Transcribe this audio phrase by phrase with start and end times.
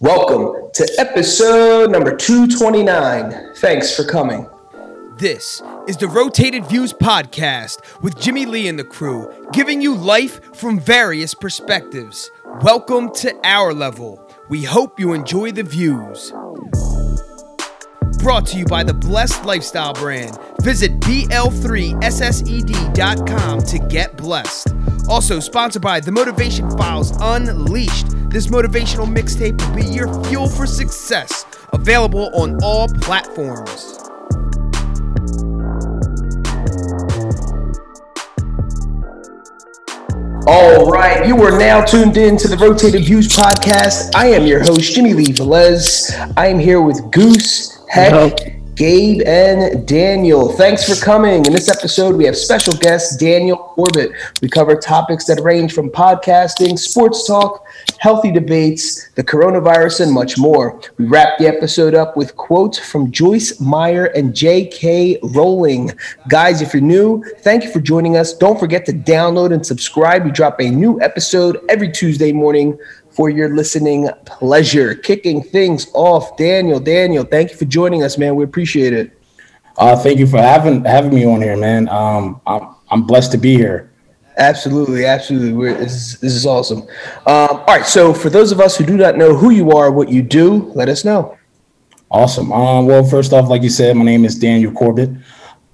[0.00, 3.54] Welcome to episode number 229.
[3.56, 4.46] Thanks for coming.
[5.16, 10.54] This is the Rotated Views podcast with Jimmy Lee and the crew, giving you life
[10.54, 12.30] from various perspectives.
[12.60, 14.22] Welcome to our level.
[14.50, 16.30] We hope you enjoy the views.
[18.18, 20.38] Brought to you by the Blessed Lifestyle brand.
[20.60, 24.74] Visit BL3SSED.com to get blessed.
[25.08, 28.08] Also sponsored by The Motivation Files Unleashed.
[28.28, 31.46] This motivational mixtape will be your fuel for success.
[31.72, 33.98] Available on all platforms.
[40.48, 44.14] All right, you are now tuned in to the Rotated Views podcast.
[44.14, 46.12] I am your host, Jimmy Lee Velez.
[46.36, 50.52] I am here with Goose, Heck, Gabe, and Daniel.
[50.52, 51.46] Thanks for coming.
[51.46, 54.12] In this episode, we have special guest Daniel Corbett.
[54.42, 57.64] We cover topics that range from podcasting, sports talk,
[58.00, 60.78] healthy debates, the coronavirus, and much more.
[60.98, 65.20] We wrap the episode up with quotes from Joyce Meyer and J.K.
[65.22, 65.92] Rowling.
[66.28, 68.34] Guys, if you're new, thank you for joining us.
[68.34, 70.22] Don't forget to download and subscribe.
[70.26, 72.78] We drop a new episode every Tuesday morning
[73.16, 74.94] for your listening pleasure.
[74.94, 76.78] Kicking things off, Daniel.
[76.78, 78.36] Daniel, thank you for joining us, man.
[78.36, 79.18] We appreciate it.
[79.78, 81.88] Uh, thank you for having having me on here, man.
[81.88, 83.90] Um, I'm I'm blessed to be here.
[84.38, 85.54] Absolutely, absolutely.
[85.54, 86.82] We're, this, is, this is awesome.
[86.82, 86.86] Um,
[87.26, 90.10] all right, so for those of us who do not know who you are, what
[90.10, 91.38] you do, let us know.
[92.10, 92.52] Awesome.
[92.52, 95.08] Um, well, first off, like you said, my name is Daniel Corbett.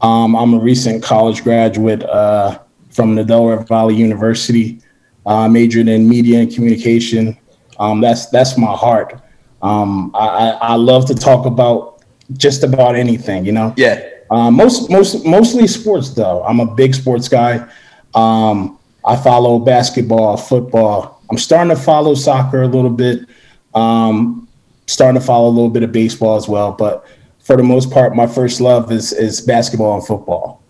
[0.00, 4.80] Um, I'm a recent college graduate uh, from the Delaware Valley University.
[5.24, 7.36] Uh, majored in media and communication.
[7.78, 9.20] Um, that's that's my heart.
[9.62, 12.02] Um, I, I love to talk about
[12.36, 13.72] just about anything, you know.
[13.76, 14.08] Yeah.
[14.30, 16.42] Uh, most most mostly sports though.
[16.44, 17.68] I'm a big sports guy.
[18.14, 21.22] Um, I follow basketball, football.
[21.30, 23.28] I'm starting to follow soccer a little bit.
[23.74, 24.48] Um,
[24.86, 26.72] starting to follow a little bit of baseball as well.
[26.72, 27.06] But
[27.40, 30.61] for the most part, my first love is is basketball and football.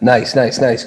[0.00, 0.86] Nice, nice, nice.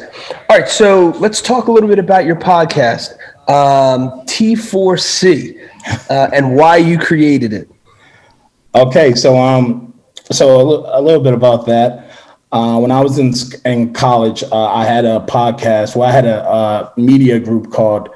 [0.49, 3.13] All right, so let's talk a little bit about your podcast,
[3.49, 5.67] um, T4C,
[6.09, 7.69] uh, and why you created it.
[8.75, 9.93] Okay, so um,
[10.31, 12.11] so a, l- a little bit about that.
[12.51, 13.33] Uh, when I was in
[13.65, 15.95] in college, uh, I had a podcast.
[15.95, 18.09] Well, I had a, a media group called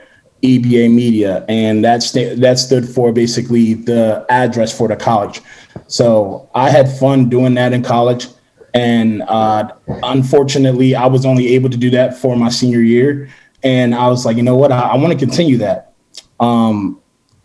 [0.44, 5.42] EBA Media, and that st- that stood for basically the address for the college.
[5.88, 8.28] So I had fun doing that in college.
[8.74, 13.30] And uh, unfortunately, I was only able to do that for my senior year.
[13.62, 14.72] And I was like, you know what?
[14.72, 15.94] I, I want to continue that.
[16.40, 17.00] Um,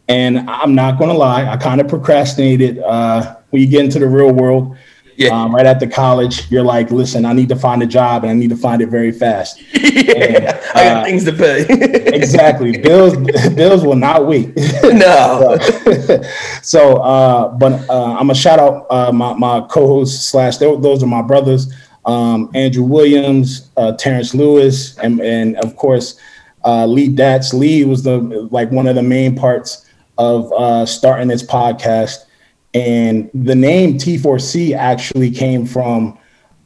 [0.09, 2.79] and I'm not going to lie, I kind of procrastinated.
[2.79, 4.77] Uh, when you get into the real world,
[5.19, 5.31] yeah.
[5.31, 8.35] Um, right after college, you're like, listen, I need to find a job and I
[8.35, 9.61] need to find it very fast.
[9.75, 11.67] yeah, and, uh, I got uh, things to pay.
[12.15, 12.79] exactly.
[12.79, 13.17] Bills
[13.57, 14.57] bills will not wait.
[14.85, 15.59] no.
[15.61, 16.23] so,
[16.63, 21.07] so uh, but uh, I'm a shout out uh, my, my co-hosts slash those are
[21.07, 21.73] my brothers,
[22.07, 26.17] um, Andrew Williams, uh, Terrence Lewis, and, and of course
[26.65, 27.53] Lee Datz.
[27.53, 28.19] Lee was the
[28.53, 29.85] like one of the main parts
[30.17, 32.27] of starting this podcast
[32.75, 36.19] and the name T4C actually came from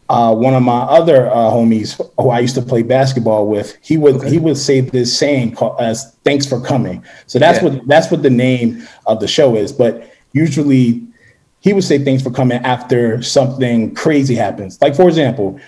[0.08, 3.78] uh, one of my other uh, homies who I used to play basketball with.
[3.82, 4.30] He would okay.
[4.30, 7.68] he would say this saying called, as "Thanks for coming." So that's yeah.
[7.70, 9.72] what that's what the name of the show is.
[9.72, 11.06] But usually,
[11.60, 14.78] he would say "Thanks for coming" after something crazy happens.
[14.82, 15.58] Like for example,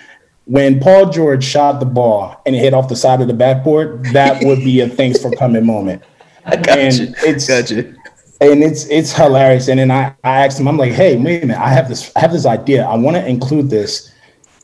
[0.47, 4.05] when Paul George shot the ball and it hit off the side of the backboard,
[4.07, 6.03] that would be a "Thanks for coming" moment.
[6.45, 7.15] I got and you.
[7.19, 7.97] It's got you
[8.41, 9.69] and it's it's hilarious.
[9.69, 12.11] And then I, I asked him, I'm like, hey, wait a minute, I have this
[12.17, 12.85] I have this idea.
[12.85, 14.13] I want to include this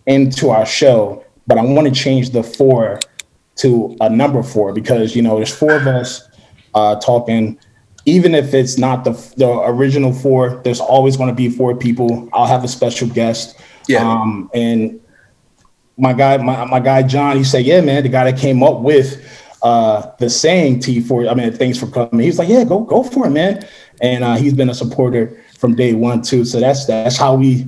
[0.06, 3.00] into our show, but I want to change the four
[3.56, 6.28] to a number four because you know there's four of us
[6.74, 7.58] uh, talking.
[8.06, 12.28] Even if it's not the the original four, there's always going to be four people.
[12.32, 13.60] I'll have a special guest.
[13.88, 14.08] Yeah.
[14.08, 15.00] Um, and
[15.98, 18.80] my guy, my, my guy John, he said, yeah, man, the guy that came up
[18.80, 19.22] with
[19.62, 22.20] uh, the saying T4, I mean, thanks for coming.
[22.20, 23.66] He was like, yeah, go go for it, man.
[24.00, 26.44] And uh, he's been a supporter from day one too.
[26.44, 27.66] So that's that's how we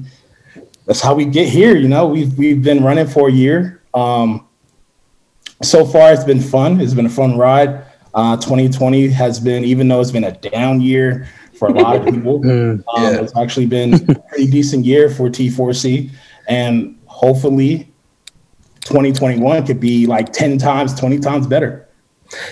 [0.87, 1.77] that's how we get here.
[1.77, 3.83] You know, we've we've been running for a year.
[3.95, 4.47] Um,
[5.63, 6.81] so far, it's been fun.
[6.81, 7.85] It's been a fun ride.
[8.15, 12.05] Uh, 2020 has been, even though it's been a down year for a lot of
[12.15, 13.21] people, mm, um, yeah.
[13.21, 16.11] it's actually been a pretty decent year for T4C.
[16.49, 17.93] And hopefully,
[18.81, 21.89] 2021 could be like 10 times, 20 times better.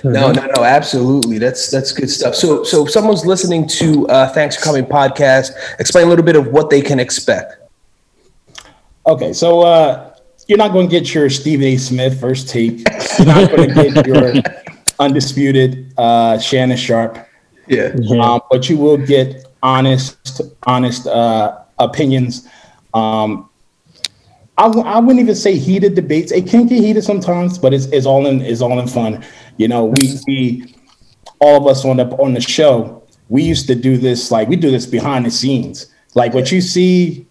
[0.04, 1.38] No, no, no, absolutely.
[1.38, 2.34] That's that's good stuff.
[2.34, 6.36] So, so if someone's listening to uh, Thanks for Coming podcast, explain a little bit
[6.36, 7.56] of what they can expect.
[9.06, 10.14] Okay, so uh,
[10.46, 11.76] you're not going to get your Stephen A.
[11.76, 12.84] Smith first take.
[13.18, 14.32] You're not going to get your
[14.98, 17.18] undisputed uh, Shannon Sharpe.
[17.66, 17.94] Yeah.
[18.20, 22.48] Um, but you will get honest, honest uh, opinions.
[22.92, 23.48] Um,
[24.58, 26.32] I w- I wouldn't even say heated debates.
[26.32, 29.24] It can get heated sometimes, but it's, it's all in it's all in fun.
[29.60, 30.74] You know, we we
[31.38, 34.56] all of us on the on the show, we used to do this like we
[34.56, 35.92] do this behind the scenes.
[36.14, 37.26] Like what you see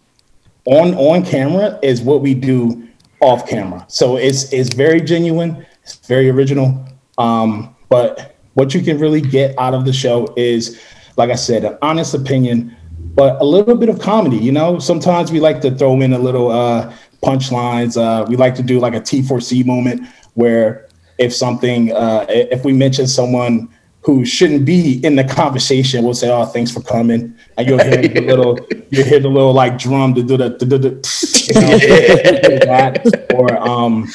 [0.66, 2.88] on on camera is what we do
[3.20, 3.84] off camera.
[3.88, 6.86] So it's it's very genuine, it's very original.
[7.18, 10.80] Um, but what you can really get out of the show is,
[11.18, 12.78] like I said, an honest opinion,
[13.16, 14.38] but a little bit of comedy.
[14.38, 16.94] You know, sometimes we like to throw in a little uh,
[17.24, 17.98] punchlines.
[17.98, 20.89] Uh, we like to do like a T4C moment where
[21.20, 23.70] if something, uh, if we mention someone
[24.02, 27.98] who shouldn't be in the conversation, we'll say, "Oh, thanks for coming," and you'll hear
[27.98, 28.58] the little,
[28.90, 34.08] you hear the little like drum to do the, the, the, the that, or um,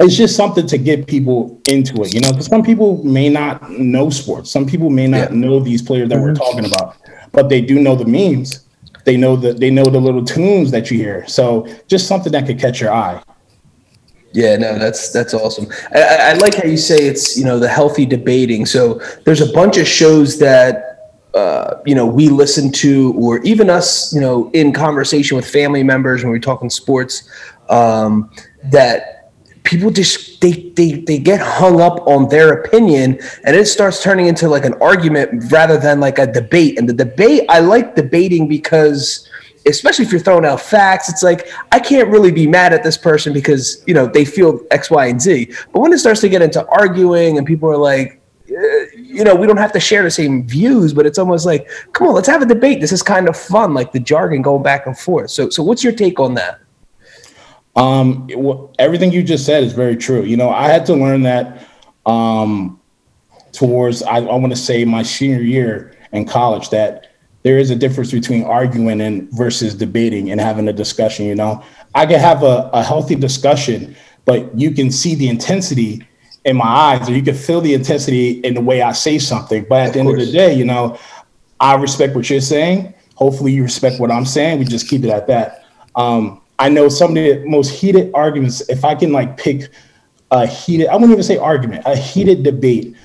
[0.00, 2.30] it's just something to get people into it, you know.
[2.30, 5.36] Because some people may not know sports, some people may not yeah.
[5.36, 6.96] know these players that we're talking about,
[7.32, 8.66] but they do know the memes.
[9.04, 11.26] They know that they know the little tunes that you hear.
[11.26, 13.20] So just something that could catch your eye.
[14.32, 15.68] Yeah, no, that's that's awesome.
[15.94, 18.64] I, I, like how you say it's you know the healthy debating.
[18.64, 23.68] So there's a bunch of shows that uh, you know we listen to, or even
[23.68, 27.28] us, you know, in conversation with family members when we're talking sports,
[27.68, 28.30] um,
[28.64, 29.30] that
[29.64, 34.26] people just they they they get hung up on their opinion and it starts turning
[34.26, 38.48] into like an argument rather than like a debate and the debate i like debating
[38.48, 39.28] because
[39.66, 42.96] especially if you're throwing out facts it's like i can't really be mad at this
[42.96, 45.52] person because you know they feel x y and z.
[45.72, 49.34] But when it starts to get into arguing and people are like eh, you know
[49.34, 52.28] we don't have to share the same views but it's almost like come on let's
[52.28, 52.80] have a debate.
[52.80, 55.30] This is kind of fun like the jargon going back and forth.
[55.30, 56.60] So so what's your take on that?
[57.74, 58.28] Um,
[58.78, 60.22] everything you just said is very true.
[60.24, 61.66] You know, I had to learn that
[62.04, 62.80] um,
[63.52, 67.11] towards I, I want to say my senior year in college that
[67.42, 71.26] there is a difference between arguing and versus debating and having a discussion.
[71.26, 71.62] You know,
[71.94, 76.06] I can have a, a healthy discussion, but you can see the intensity
[76.44, 79.64] in my eyes, or you can feel the intensity in the way I say something.
[79.68, 80.12] But at of the course.
[80.12, 80.98] end of the day, you know,
[81.60, 82.94] I respect what you're saying.
[83.14, 84.58] Hopefully, you respect what I'm saying.
[84.58, 85.64] We just keep it at that.
[85.94, 89.68] Um, I know some of the most heated arguments, if I can like pick
[90.30, 92.96] a heated, I wouldn't even say argument, a heated debate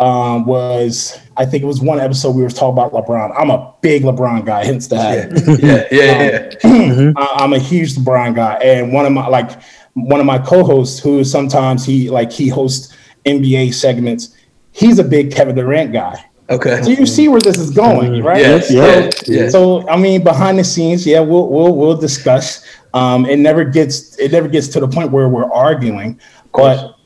[0.00, 3.34] um, was, I think it was one episode we were talking about LeBron.
[3.38, 5.30] I'm a big LeBron guy, hence that.
[5.60, 7.10] Yeah, yeah, yeah.
[7.10, 8.54] Um, I'm a huge LeBron guy.
[8.54, 9.62] And one of my, like,
[9.92, 14.34] one of my co-hosts who sometimes he, like, he hosts NBA segments,
[14.72, 16.24] he's a big Kevin Durant guy.
[16.48, 16.82] Okay.
[16.82, 18.26] So you see where this is going, mm-hmm.
[18.26, 18.40] right?
[18.40, 19.48] Yes, yeah, so, yeah.
[19.48, 22.66] So I mean, behind the scenes, yeah, we'll we'll we'll discuss.
[22.92, 26.20] Um, it never gets it never gets to the point where we're arguing,
[26.52, 26.96] but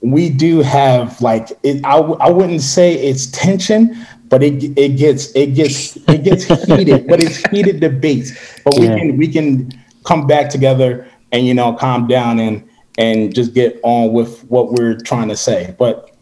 [0.00, 1.84] we do have like it.
[1.84, 7.06] I, I wouldn't say it's tension, but it it gets it gets it gets heated,
[7.08, 8.60] but it's heated debates.
[8.64, 8.98] But we yeah.
[8.98, 9.72] can we can
[10.04, 14.72] come back together and you know calm down and and just get on with what
[14.72, 15.74] we're trying to say.
[15.78, 16.14] But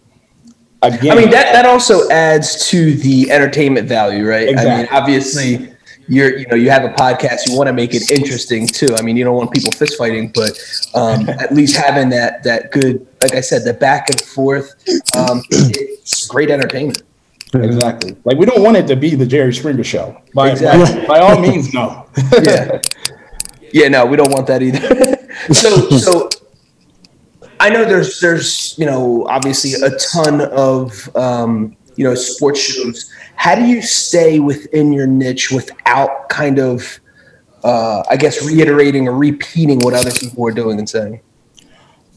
[0.82, 4.48] again, I mean that that also adds to the entertainment value, right?
[4.48, 4.72] Exactly.
[4.72, 5.75] I mean, obviously
[6.08, 8.94] you're you know you have a podcast you want to make it interesting too.
[8.96, 10.58] I mean you don't want people fist fighting but
[10.94, 14.74] um, at least having that that good like i said the back and forth
[15.16, 17.02] um, it's great entertainment.
[17.54, 18.16] Exactly.
[18.24, 20.20] Like we don't want it to be the jerry springer show.
[20.34, 21.00] By, exactly.
[21.02, 22.06] by, by all means no.
[22.42, 22.80] Yeah.
[23.72, 25.16] Yeah no we don't want that either.
[25.52, 26.30] So so
[27.58, 33.10] i know there's there's you know obviously a ton of um, you know sports shows
[33.36, 37.00] how do you stay within your niche without kind of
[37.64, 41.20] uh, i guess reiterating or repeating what other people are doing and saying?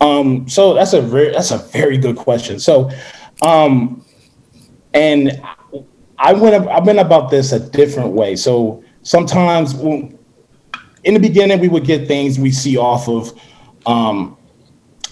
[0.02, 2.60] Um, so that's a very that's a very good question.
[2.60, 2.90] So
[3.42, 4.06] um,
[4.94, 5.42] and
[6.18, 8.36] i went i've been about this a different way.
[8.36, 13.40] So sometimes in the beginning we would get things we see off of
[13.86, 14.38] um,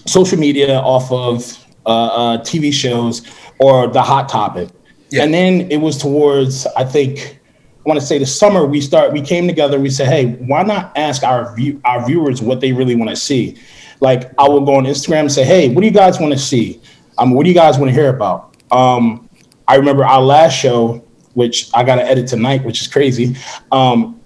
[0.06, 3.22] social media off of uh, uh, tv shows
[3.58, 4.68] or the hot topic.
[5.10, 5.24] Yeah.
[5.24, 7.40] And then it was towards, I think,
[7.84, 10.62] I want to say the summer we start, we came together, we said, hey, why
[10.62, 13.56] not ask our view our viewers what they really want to see?
[14.00, 16.38] Like I will go on Instagram and say, hey, what do you guys want to
[16.38, 16.80] see?
[17.16, 18.54] Um, what do you guys want to hear about?
[18.70, 19.28] Um,
[19.66, 21.04] I remember our last show,
[21.34, 23.36] which I gotta edit tonight, which is crazy.
[23.72, 24.20] Um,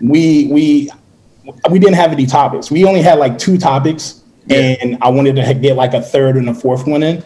[0.00, 0.90] we we
[1.70, 2.70] we didn't have any topics.
[2.70, 4.17] We only had like two topics,
[4.50, 7.24] and I wanted to get like a third and a fourth one in.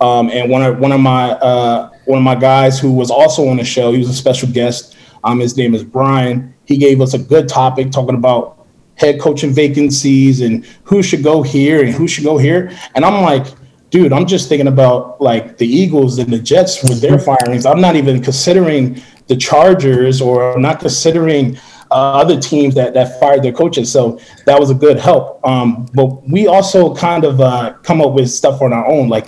[0.00, 3.48] Um, and one of one of my uh, one of my guys who was also
[3.48, 4.96] on the show, he was a special guest.
[5.24, 6.54] Um, his name is Brian.
[6.64, 11.42] He gave us a good topic talking about head coaching vacancies and who should go
[11.42, 12.76] here and who should go here.
[12.94, 13.46] And I'm like,
[13.90, 17.66] dude, I'm just thinking about like the Eagles and the Jets with their firings.
[17.66, 21.58] I'm not even considering the Chargers or I'm not considering
[21.90, 23.90] uh, other teams that that fired their coaches.
[23.90, 25.46] So that was a good help.
[25.46, 29.08] Um, but we also kind of uh, come up with stuff on our own.
[29.08, 29.26] Like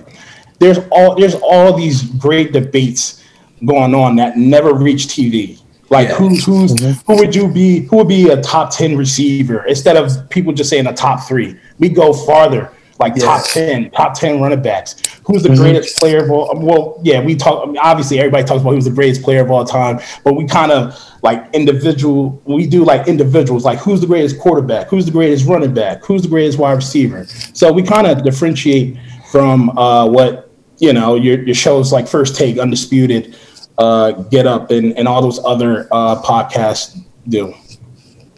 [0.58, 3.24] there's all there's all these great debates
[3.64, 5.60] going on that never reach TV.
[5.90, 6.14] Like yeah.
[6.16, 7.12] who's who's mm-hmm.
[7.12, 7.80] who would you be?
[7.86, 11.58] Who would be a top ten receiver instead of people just saying a top three?
[11.78, 13.24] We go farther like yes.
[13.24, 14.96] top 10, top 10 running backs.
[15.24, 15.62] Who's the mm-hmm.
[15.62, 16.58] greatest player of all?
[16.58, 17.62] Well, yeah, we talk.
[17.62, 20.46] I mean, obviously, everybody talks about who's the greatest player of all time, but we
[20.46, 22.40] kind of like individual.
[22.44, 26.22] We do like individuals, like who's the greatest quarterback, who's the greatest running back, who's
[26.22, 27.24] the greatest wide receiver.
[27.26, 28.98] So we kind of differentiate
[29.30, 33.36] from uh, what you know your your shows like First Take, Undisputed,
[33.78, 37.54] uh, Get Up, and and all those other uh, podcasts do.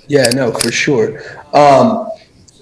[0.08, 1.22] Yeah, no, for sure.
[1.54, 2.10] Um,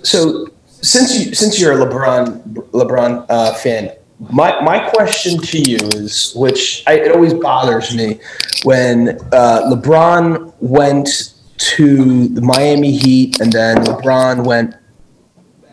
[0.03, 0.48] so
[0.83, 6.33] since you since you're a LeBron LeBron uh, fan, my my question to you is,
[6.35, 8.21] which I, it always bothers me
[8.65, 14.75] when uh, LeBron went to the Miami Heat and then LeBron went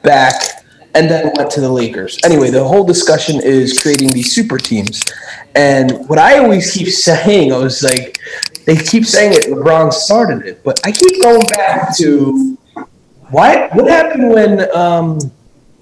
[0.03, 0.63] back
[0.95, 2.17] and then went to the Lakers.
[2.23, 5.03] Anyway, the whole discussion is creating these super teams.
[5.53, 8.17] And what I always keep saying, I was like,
[8.65, 12.54] they keep saying it, LeBron started it, but I keep going back to
[13.35, 13.67] why?
[13.73, 15.19] What happened when um,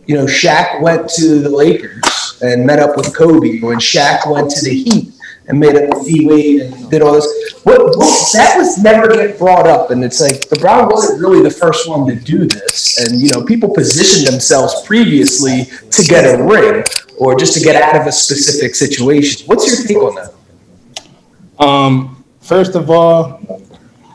[0.08, 3.60] you know Shaq went to the Lakers and met up with Kobe?
[3.60, 5.14] When Shaq went to the Heat
[5.48, 7.28] and made up with D Wade and did all this?
[7.64, 11.52] What, what, that was never get brought up, and it's like LeBron wasn't really the
[11.52, 13.00] first one to do this.
[13.00, 16.84] And you know, people positioned themselves previously to get a ring
[17.20, 19.46] or just to get out of a specific situation.
[19.46, 21.64] What's your take on that?
[21.64, 23.40] Um, first of all,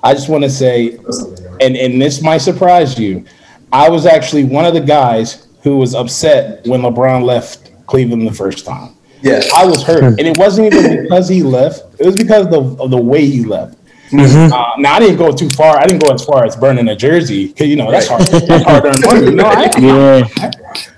[0.02, 0.98] I just want to say
[1.60, 3.24] and and this might surprise you.
[3.72, 8.32] I was actually one of the guys who was upset when LeBron left Cleveland the
[8.32, 8.94] first time.
[9.20, 12.00] Yeah, I was hurt, and it wasn't even because he left.
[12.00, 13.76] It was because of the, of the way he left.
[14.10, 14.52] Mm-hmm.
[14.52, 15.76] Uh, now I didn't go too far.
[15.76, 18.22] I didn't go as far as burning a jersey because you know that's hard.
[18.22, 19.26] That's hard earned money.
[19.26, 20.50] You know, I, yeah.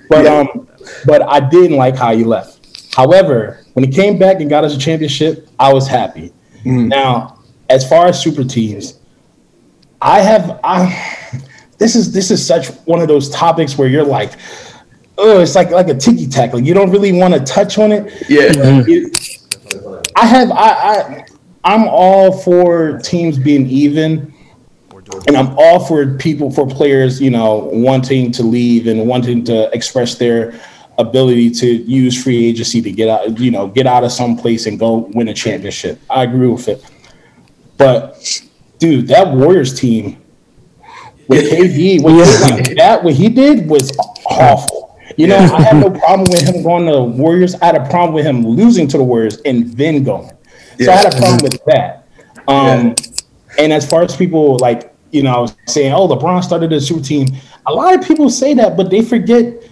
[0.09, 0.35] But yeah.
[0.35, 0.69] um,
[1.07, 2.59] but I didn't like how he left.
[2.95, 6.33] However, when he came back and got us a championship, I was happy.
[6.65, 6.89] Mm.
[6.89, 7.39] Now,
[7.69, 9.00] as far as super teams,
[10.03, 11.41] I have I
[11.79, 14.33] this is this is such one of those topics where you're like,
[15.19, 16.53] oh, it's like like a ticky tack.
[16.53, 18.13] Like you don't really want to touch on it.
[18.29, 18.51] Yeah.
[18.87, 21.27] It, I have I, I
[21.65, 24.35] I'm all for teams being even.
[25.27, 29.69] And I'm all for people, for players, you know, wanting to leave and wanting to
[29.75, 30.61] express their
[30.99, 34.67] ability to use free agency to get out, you know, get out of some place
[34.67, 35.99] and go win a championship.
[36.09, 36.85] I agree with it.
[37.77, 38.41] But
[38.81, 40.21] dude, that Warriors team
[41.29, 42.75] with KD, what, yeah.
[42.75, 43.97] that what he did was
[44.27, 44.99] awful.
[45.17, 47.55] You know, I had no problem with him going to the Warriors.
[47.57, 50.31] I had a problem with him losing to the Warriors and then going.
[50.79, 50.91] So yeah.
[50.91, 52.07] I had a problem with that.
[52.49, 52.95] Um, yeah.
[53.59, 57.27] And as far as people like, you know, saying, "Oh, LeBron started a super team,"
[57.67, 59.63] a lot of people say that, but they forget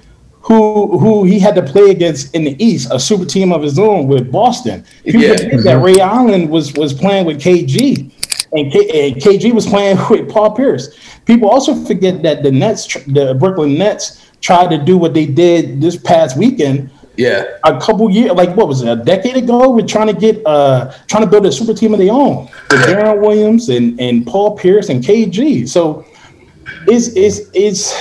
[0.43, 3.79] who who he had to play against in the East, a super team of his
[3.79, 4.85] own with Boston.
[5.05, 5.37] People yeah.
[5.37, 8.13] forget that Ray Allen was was playing with KG
[8.53, 10.97] and, K- and KG was playing with Paul Pierce.
[11.25, 15.81] People also forget that the Nets, the Brooklyn Nets, tried to do what they did
[15.81, 16.91] this past weekend.
[17.17, 19.71] Yeah, a couple years, like what was it, a decade ago?
[19.71, 22.87] We're trying to get, uh, trying to build a super team of their own with.
[22.87, 25.69] Deron Williams and and Paul Pierce and KG.
[25.69, 26.07] So,
[26.87, 27.93] it's it's it's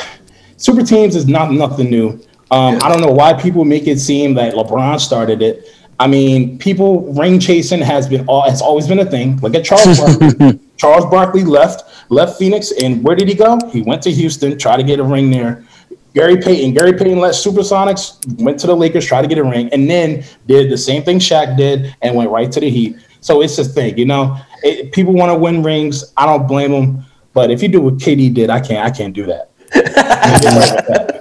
[0.58, 2.10] super teams is not nothing new.
[2.52, 2.80] Um, yeah.
[2.84, 5.68] I don't know why people make it seem that LeBron started it.
[6.00, 9.38] I mean, people ring chasing has been all has always been a thing.
[9.38, 10.60] Look at Charles Barkley.
[10.78, 13.58] Charles Barkley left left Phoenix, and where did he go?
[13.72, 15.66] He went to Houston, try to get a ring there.
[16.14, 19.70] Gary Payton, Gary Payton left Supersonics, went to the Lakers, tried to get a ring,
[19.72, 22.98] and then did the same thing Shaq did and went right to the Heat.
[23.22, 24.38] So it's a thing, you know.
[24.64, 26.14] It, people want to win rings.
[26.16, 28.86] I don't blame them, but if you do what KD did, I can't.
[28.86, 31.12] I can't do that.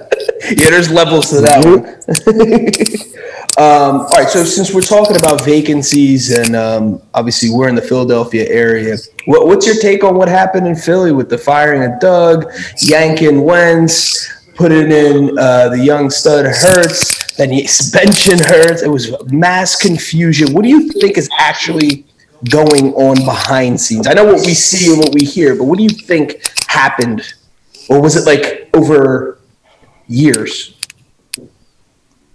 [0.56, 3.12] yeah, there's levels to that.
[3.58, 7.80] Um, all right, so since we're talking about vacancies and um, obviously we're in the
[7.80, 11.98] Philadelphia area, what, what's your take on what happened in Philly with the firing of
[11.98, 18.82] Doug, yanking Wentz, putting in uh, the young stud Hurts, then the expansion Hurts?
[18.82, 20.52] It was mass confusion.
[20.52, 22.04] What do you think is actually
[22.50, 24.06] going on behind scenes?
[24.06, 27.22] I know what we see and what we hear, but what do you think happened,
[27.88, 29.35] or was it like over
[30.08, 30.74] years?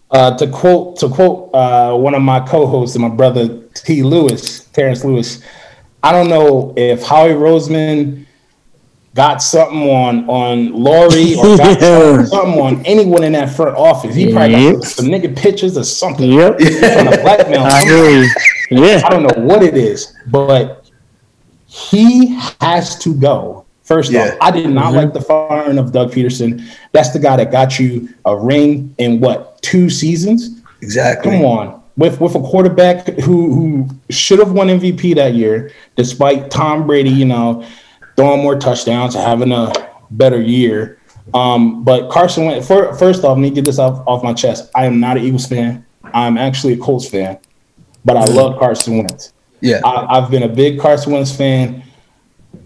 [0.10, 4.04] Uh, to quote to quote uh, one of my co-hosts and my brother T.
[4.04, 5.42] Lewis, Terrence Lewis,
[6.04, 8.25] I don't know if Howie Roseman
[9.13, 12.24] got something on on Lurie or got yeah.
[12.24, 14.16] something on anyone in that front office.
[14.16, 14.75] He probably yep.
[14.75, 16.30] got some, nigga pictures or something.
[16.30, 16.58] Yep.
[17.22, 17.62] Blackmail.
[17.62, 18.30] I agree.
[18.72, 19.01] Yeah.
[19.06, 20.90] I don't know what it is, but
[21.68, 23.66] he has to go.
[23.92, 24.30] First yeah.
[24.30, 24.96] off, I did not mm-hmm.
[24.96, 26.66] like the firing of Doug Pederson.
[26.94, 30.62] That's the guy that got you a ring in what two seasons?
[30.82, 31.30] Exactly.
[31.30, 36.50] Come on, with with a quarterback who who should have won MVP that year, despite
[36.50, 37.68] Tom Brady, you know,
[38.16, 39.74] throwing more touchdowns, having a
[40.12, 40.98] better year.
[41.34, 43.38] Um, but Carson went for, first off.
[43.38, 44.72] Let me get this off, off my chest.
[44.74, 45.86] I am not an Eagles fan.
[46.14, 47.40] I'm actually a Colts fan,
[48.06, 49.34] but I love Carson Wentz.
[49.60, 51.84] Yeah, I, have been a big Carson Wentz fan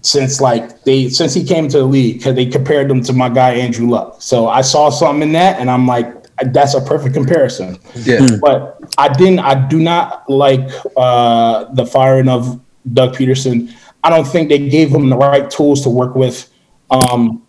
[0.02, 3.30] since like they since he came to the league because they compared him to my
[3.30, 4.22] guy Andrew Luck.
[4.22, 7.80] So I saw something in that, and I'm like, that's a perfect comparison.
[7.96, 9.40] Yeah, but I didn't.
[9.40, 12.62] I do not like uh, the firing of
[12.94, 13.74] Doug Pederson.
[14.04, 16.52] I don't think they gave him the right tools to work with.
[16.92, 17.42] Um,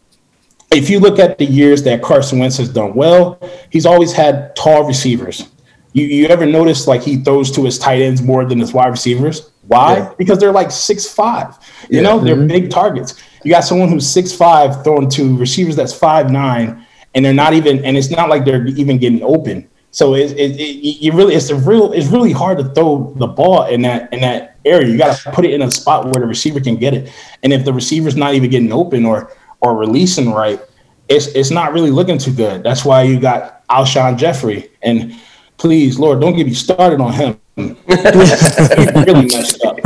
[0.73, 3.39] if you look at the years that Carson Wentz has done well,
[3.71, 5.49] he's always had tall receivers.
[5.93, 8.89] You, you ever notice like he throws to his tight ends more than his wide
[8.89, 9.51] receivers?
[9.67, 9.99] Why?
[9.99, 10.15] Yeah.
[10.17, 11.57] Because they're like six five.
[11.91, 12.03] You yeah.
[12.03, 12.47] know, they're mm-hmm.
[12.47, 13.23] big targets.
[13.45, 17.53] You got someone who's six five throwing to receivers that's five nine, and they're not
[17.53, 17.85] even.
[17.85, 19.69] And it's not like they're even getting open.
[19.91, 23.27] So it, it, it you really it's a real it's really hard to throw the
[23.27, 24.89] ball in that in that area.
[24.89, 27.11] You got to put it in a spot where the receiver can get it.
[27.43, 29.33] And if the receiver's not even getting open or
[29.63, 30.61] or releasing right,
[31.09, 32.63] it's it's not really looking too good.
[32.63, 35.19] That's why you got Alshon Jeffery And
[35.57, 37.39] please, Lord, don't get me started on him.
[37.57, 39.83] really messed up.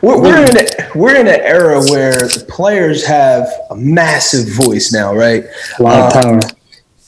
[0.00, 4.90] We're, we're in a, we're in an era where the players have a massive voice
[4.92, 5.44] now, right?
[5.78, 6.50] A lot of um, power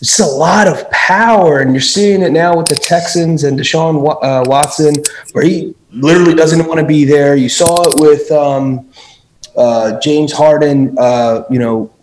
[0.02, 4.04] it's a lot of power, and you're seeing it now with the Texans and Deshaun
[4.21, 4.97] uh, Watson,
[5.31, 7.37] where he literally doesn't want to be there.
[7.37, 8.90] You saw it with um,
[9.57, 11.95] uh, James Harden, uh, you know,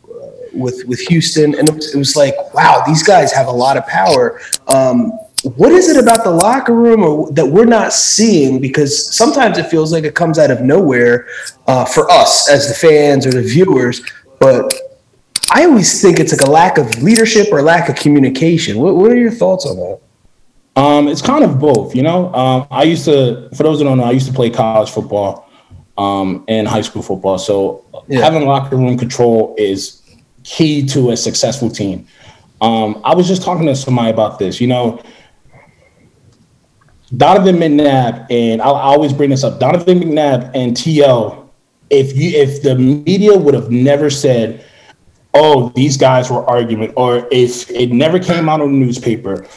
[0.53, 3.75] with with Houston, and it was, it was, like, wow, these guys have a lot
[3.75, 4.39] of power.
[4.69, 5.11] Um,
[5.43, 8.59] what is it about the locker room or, that we're not seeing?
[8.59, 11.27] Because sometimes it feels like it comes out of nowhere
[11.67, 14.01] uh, for us as the fans or the viewers,
[14.39, 14.73] but
[15.51, 18.77] I always think it's like a lack of leadership or lack of communication.
[18.77, 19.99] What, what are your thoughts on that?
[20.75, 22.33] Um, it's kind of both, you know.
[22.33, 25.49] Um, I used to, for those who don't know, I used to play college football
[25.97, 27.37] um, and high school football.
[27.37, 28.21] So yeah.
[28.21, 30.01] having locker room control is
[30.43, 32.07] key to a successful team.
[32.61, 34.61] Um, I was just talking to somebody about this.
[34.61, 35.01] You know,
[37.15, 39.59] Donovan McNabb, and I'll, I always bring this up.
[39.59, 41.49] Donovan McNabb and TO.
[41.89, 44.63] If you, if the media would have never said
[45.33, 49.47] oh, these guys were arguing, or if it never came out in the newspaper,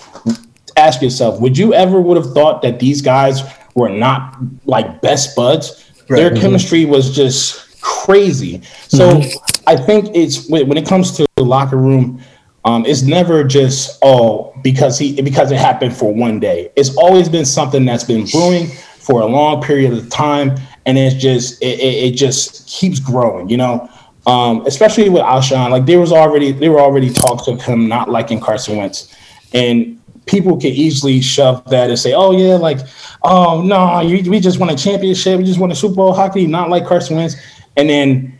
[0.77, 3.43] ask yourself, would you ever would have thought that these guys
[3.75, 5.91] were not like best buds?
[6.09, 6.19] Right.
[6.19, 6.41] Their mm-hmm.
[6.41, 8.63] chemistry was just crazy.
[8.89, 9.63] So mm-hmm.
[9.67, 12.23] I think it's when it comes to the locker room,
[12.65, 16.71] um, it's never just oh because he because it happened for one day.
[16.77, 21.17] It's always been something that's been brewing for a long period of time, and it's
[21.17, 23.49] just it, it, it just keeps growing.
[23.49, 23.91] You know,
[24.27, 25.71] um, especially with Alshon.
[25.71, 29.13] Like there was already there were already talks of him not liking Carson Wentz,
[29.53, 32.79] and people can easily shove that and say, "Oh yeah, like
[33.25, 36.13] oh no, we just won a championship, we just won a Super Bowl.
[36.13, 37.35] How can he not like Carson Wentz?"
[37.77, 38.39] And then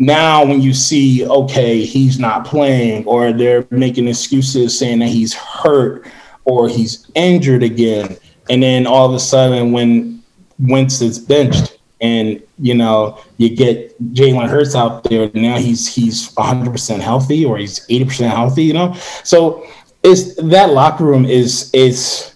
[0.00, 5.34] now when you see okay he's not playing or they're making excuses saying that he's
[5.34, 6.08] hurt
[6.46, 8.16] or he's injured again
[8.48, 10.22] and then all of a sudden when
[10.58, 16.32] Wentz is benched and you know you get Jalen Hurts out there now he's he's
[16.32, 18.94] 100 percent healthy or he's 80 percent healthy you know?
[19.22, 19.66] So
[20.02, 22.34] it's that locker room is is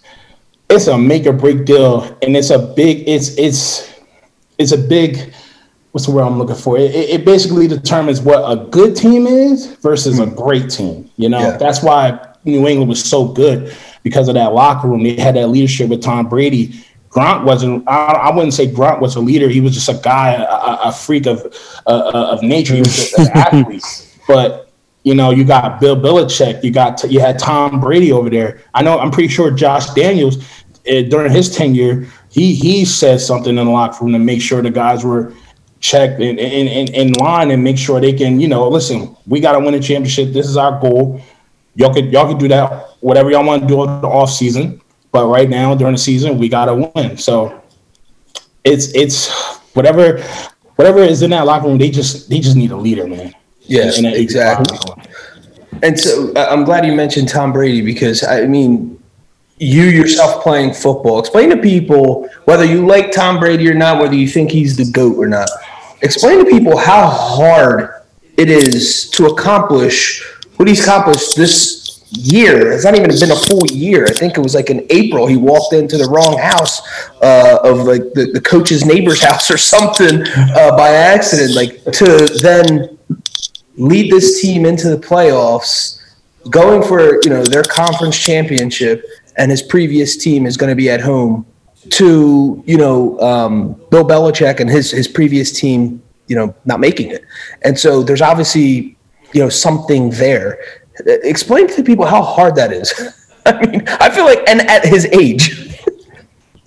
[0.68, 3.90] it's a make or break deal and it's a big it's it's
[4.58, 5.32] it's a big
[5.94, 9.76] what's the word I'm looking for it, it basically determines what a good team is
[9.76, 11.56] versus a great team you know yeah.
[11.56, 15.48] that's why New England was so good because of that locker room they had that
[15.48, 17.88] leadership with Tom Brady Gronk wasn't.
[17.88, 19.48] I, I, wouldn't say Gronk was a leader.
[19.48, 21.46] He was just a guy, a, a freak of
[21.86, 22.74] uh, of nature.
[22.74, 23.84] He was just an athlete.
[24.26, 24.68] But
[25.04, 26.64] you know, you got Bill Belichick.
[26.64, 28.64] You got you had Tom Brady over there.
[28.74, 28.98] I know.
[28.98, 30.38] I'm pretty sure Josh Daniels
[30.88, 34.60] uh, during his tenure, he he said something in the locker room to make sure
[34.60, 35.32] the guys were
[35.84, 38.40] checked in in, in, in line and make sure they can.
[38.40, 40.32] You know, listen, we got to win a championship.
[40.32, 41.20] This is our goal.
[41.74, 42.88] Y'all could y'all could do that.
[43.00, 44.80] Whatever y'all want to do in the off season
[45.14, 47.16] but right now during the season, we gotta win.
[47.16, 47.62] So
[48.64, 49.30] it's it's
[49.74, 50.20] whatever
[50.74, 51.78] whatever is in that locker room.
[51.78, 53.32] They just they just need a leader, man.
[53.60, 54.76] Yes, exactly.
[55.84, 59.00] And so I'm glad you mentioned Tom Brady because I mean,
[59.58, 61.20] you yourself playing football.
[61.20, 64.90] Explain to people whether you like Tom Brady or not, whether you think he's the
[64.90, 65.48] goat or not.
[66.04, 67.90] Explain to people how hard
[68.36, 70.22] it is to accomplish
[70.56, 72.72] what he's accomplished this year.
[72.72, 74.04] It's not even been a full year.
[74.04, 76.82] I think it was like in April he walked into the wrong house
[77.22, 81.54] uh, of like the, the coach's neighbor's house or something uh, by accident.
[81.54, 82.98] Like to then
[83.76, 86.00] lead this team into the playoffs,
[86.50, 89.04] going for you know their conference championship,
[89.38, 91.46] and his previous team is going to be at home.
[91.90, 97.10] To you know um, Bill Belichick and his his previous team, you know, not making
[97.10, 97.24] it,
[97.62, 98.96] and so there's obviously
[99.32, 100.58] you know something there
[101.06, 102.92] Explain to people how hard that is.
[103.46, 105.76] I mean, I feel like, and at his age,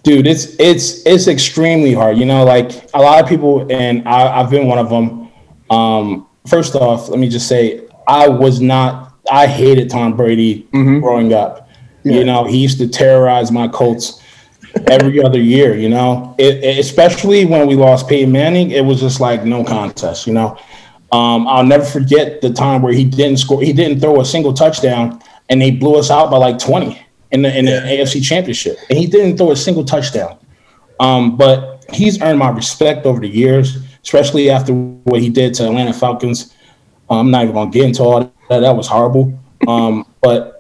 [0.03, 2.17] dude, it's it's it's extremely hard.
[2.17, 5.32] You know, like a lot of people, and I, have been one of them.
[5.69, 9.13] Um, first off, let me just say, I was not.
[9.32, 10.99] I hated Tom Brady mm-hmm.
[10.99, 11.69] growing up.
[12.03, 12.19] Yeah.
[12.19, 14.21] You know, he used to terrorize my Colts
[14.88, 15.76] every other year.
[15.76, 19.63] You know, it, it, especially when we lost Peyton Manning, it was just like no
[19.63, 20.28] contest.
[20.28, 20.58] You know,
[21.12, 24.54] um, I'll never forget the time where he didn't score, he didn't throw a single
[24.54, 27.00] touchdown, and they blew us out by like 20
[27.32, 30.38] in the in the AFC Championship, and he didn't throw a single touchdown.
[31.00, 35.66] Um, but he's earned my respect over the years, especially after what he did to
[35.66, 36.54] Atlanta Falcons.
[37.10, 38.60] I'm not even gonna get into all that.
[38.60, 39.38] That was horrible.
[39.68, 40.57] Um, but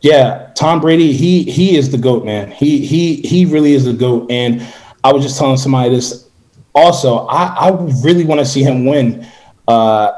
[0.00, 2.50] yeah, Tom Brady, he he is the goat, man.
[2.50, 4.30] He he he really is the goat.
[4.30, 4.66] And
[5.04, 6.28] I was just telling somebody this.
[6.74, 7.70] Also, I, I
[8.02, 9.26] really want to see him win
[9.66, 10.12] uh,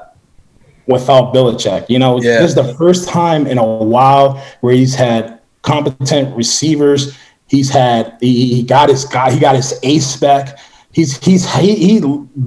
[0.86, 1.88] without Belichick.
[1.88, 2.40] You know, yeah.
[2.40, 7.16] this is the first time in a while where he's had competent receivers.
[7.46, 10.58] He's had he, he got his guy, he got his ace back.
[10.92, 12.00] He's he's he, he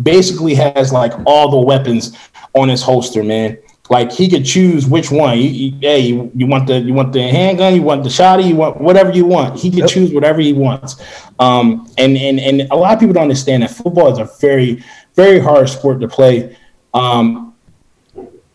[0.04, 2.18] basically has like all the weapons
[2.54, 3.58] on his holster, man.
[3.90, 5.38] Like he could choose which one.
[5.38, 8.48] You, you, hey, you, you, want the you want the handgun, you want the shotty,
[8.48, 9.60] you want whatever you want.
[9.60, 9.90] He can yep.
[9.90, 10.96] choose whatever he wants.
[11.40, 14.84] Um, and and and a lot of people don't understand that football is a very
[15.14, 16.58] very hard sport to play
[16.96, 17.54] um,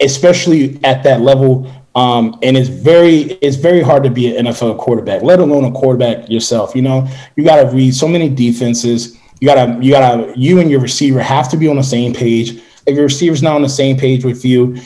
[0.01, 1.71] especially at that level.
[1.95, 5.73] Um, and it's very it's very hard to be an NFL quarterback, let alone a
[5.73, 6.75] quarterback yourself.
[6.75, 9.17] You know, you got to read so many defenses.
[9.41, 12.63] You gotta you gotta you and your receiver have to be on the same page.
[12.87, 14.77] If your receiver's not on the same page with you,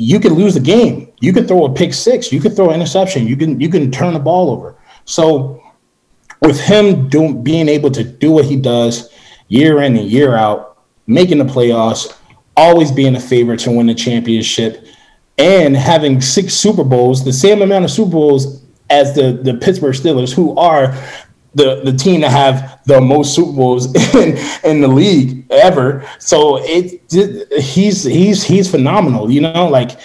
[0.00, 1.12] you could lose the game.
[1.20, 2.32] You could throw a pick six.
[2.32, 3.26] You could throw an interception.
[3.26, 4.76] You can you can turn the ball over.
[5.04, 5.62] So
[6.40, 9.12] with him doing being able to do what he does
[9.48, 12.16] year in and year out, making the playoffs,
[12.56, 14.86] always being a favorite to win the championship
[15.36, 19.94] and having six Super Bowls, the same amount of Super Bowls as the, the Pittsburgh
[19.94, 20.92] Steelers, who are
[21.54, 26.08] the, the team to have the most Super Bowls in, in the league ever.
[26.18, 27.02] So it
[27.62, 29.30] he's he's he's phenomenal.
[29.30, 29.98] You know, like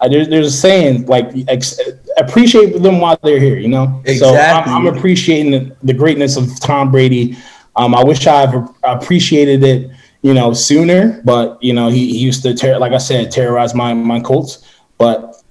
[0.00, 1.80] there's there's a saying like ex,
[2.16, 3.58] appreciate them while they're here.
[3.58, 4.72] You know, exactly.
[4.72, 7.36] so I'm, I'm appreciating the, the, greatness of Tom Brady.
[7.76, 9.90] Um, I wish I've appreciated it
[10.22, 11.20] you know, sooner.
[11.24, 14.64] But you know, he, he used to ter- like I said, terrorize my my Colts.
[14.98, 15.42] But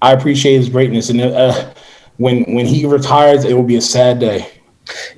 [0.00, 1.72] I appreciate his greatness, and uh,
[2.18, 4.50] when when he retires, it will be a sad day.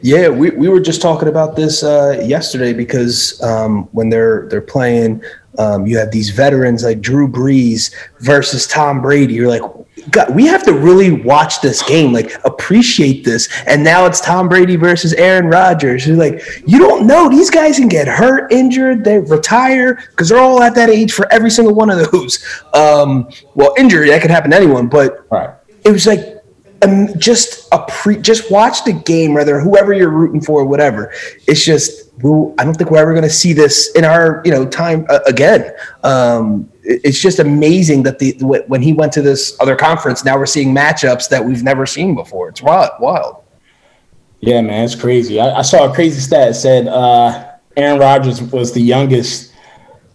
[0.03, 4.61] Yeah, we, we were just talking about this uh, yesterday because um, when they're they're
[4.61, 5.23] playing,
[5.59, 9.35] um, you have these veterans like Drew Brees versus Tom Brady.
[9.35, 9.63] You're like,
[10.11, 13.49] God, we have to really watch this game, like appreciate this.
[13.67, 16.07] And now it's Tom Brady versus Aaron Rodgers.
[16.07, 20.39] You're like, you don't know these guys can get hurt, injured, they retire because they're
[20.39, 22.45] all at that age for every single one of those.
[22.75, 25.51] Um, well, injury that could happen to anyone, but right.
[25.85, 26.30] it was like
[26.83, 31.13] um, just a pre, just watch the game, whether whoever you're rooting for, whatever.
[31.47, 34.67] It's just I don't think we're ever going to see this in our you know
[34.67, 35.73] time uh, again.
[36.05, 38.33] Um, it's just amazing that the
[38.67, 42.15] when he went to this other conference, now we're seeing matchups that we've never seen
[42.15, 42.49] before.
[42.49, 42.91] It's wild.
[43.01, 43.43] wild.
[44.41, 45.39] Yeah, man, it's crazy.
[45.39, 49.53] I, I saw a crazy stat said uh, Aaron Rodgers was the youngest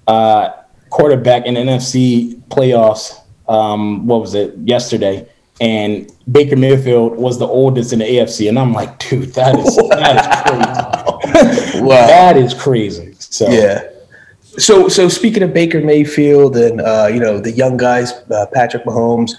[0.08, 0.50] uh,
[0.90, 3.22] quarterback in NFC playoffs.
[3.48, 5.30] Um, what was it yesterday?
[5.62, 9.76] And Baker Mayfield was the oldest in the AFC, and I'm like, dude, that is
[9.76, 11.32] that is
[11.64, 11.82] crazy.
[11.82, 13.16] wow, that is crazy.
[13.20, 13.90] So yeah.
[14.58, 18.84] So, so speaking of Baker Mayfield and uh, you know the young guys, uh, Patrick
[18.84, 19.32] Mahomes,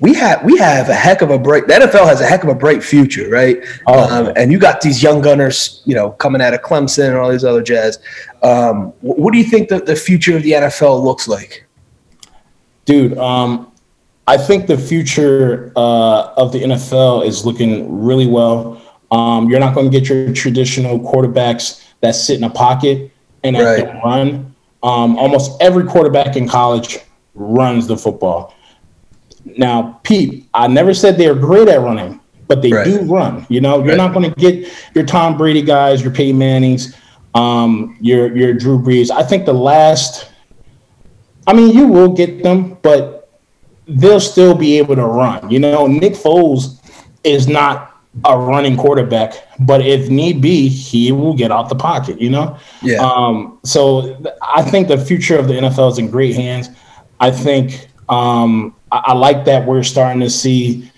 [0.00, 1.66] we have we have a heck of a bright.
[1.66, 3.58] The NFL has a heck of a bright future, right?
[3.86, 7.16] Oh, um, and you got these young gunners, you know, coming out of Clemson and
[7.16, 7.98] all these other jazz.
[8.42, 11.66] Um, what do you think that the future of the NFL looks like?
[12.84, 13.72] Dude, um,
[14.26, 18.82] I think the future uh, of the NFL is looking really well.
[19.10, 23.12] Um, you're not going to get your traditional quarterbacks that sit in a pocket
[23.44, 23.84] and right.
[24.04, 24.54] run.
[24.82, 26.98] Um, almost every quarterback in college
[27.34, 28.54] runs the football.
[29.44, 32.84] Now, Pete, I never said they're great at running, but they right.
[32.84, 33.46] do run.
[33.48, 33.96] You know, you're right.
[33.96, 36.96] not going to get your Tom Brady guys, your Peyton Mannings,
[37.34, 39.10] um, your your Drew Brees.
[39.10, 40.30] I think the last
[41.46, 43.15] I mean, you will get them, but
[43.86, 45.48] they'll still be able to run.
[45.50, 46.80] You know, Nick Foles
[47.24, 47.92] is not
[48.24, 52.58] a running quarterback, but if need be, he will get out the pocket, you know?
[52.82, 52.98] Yeah.
[52.98, 56.70] Um, so I think the future of the NFL is in great hands.
[57.20, 60.90] I think um, I, I like that we're starting to see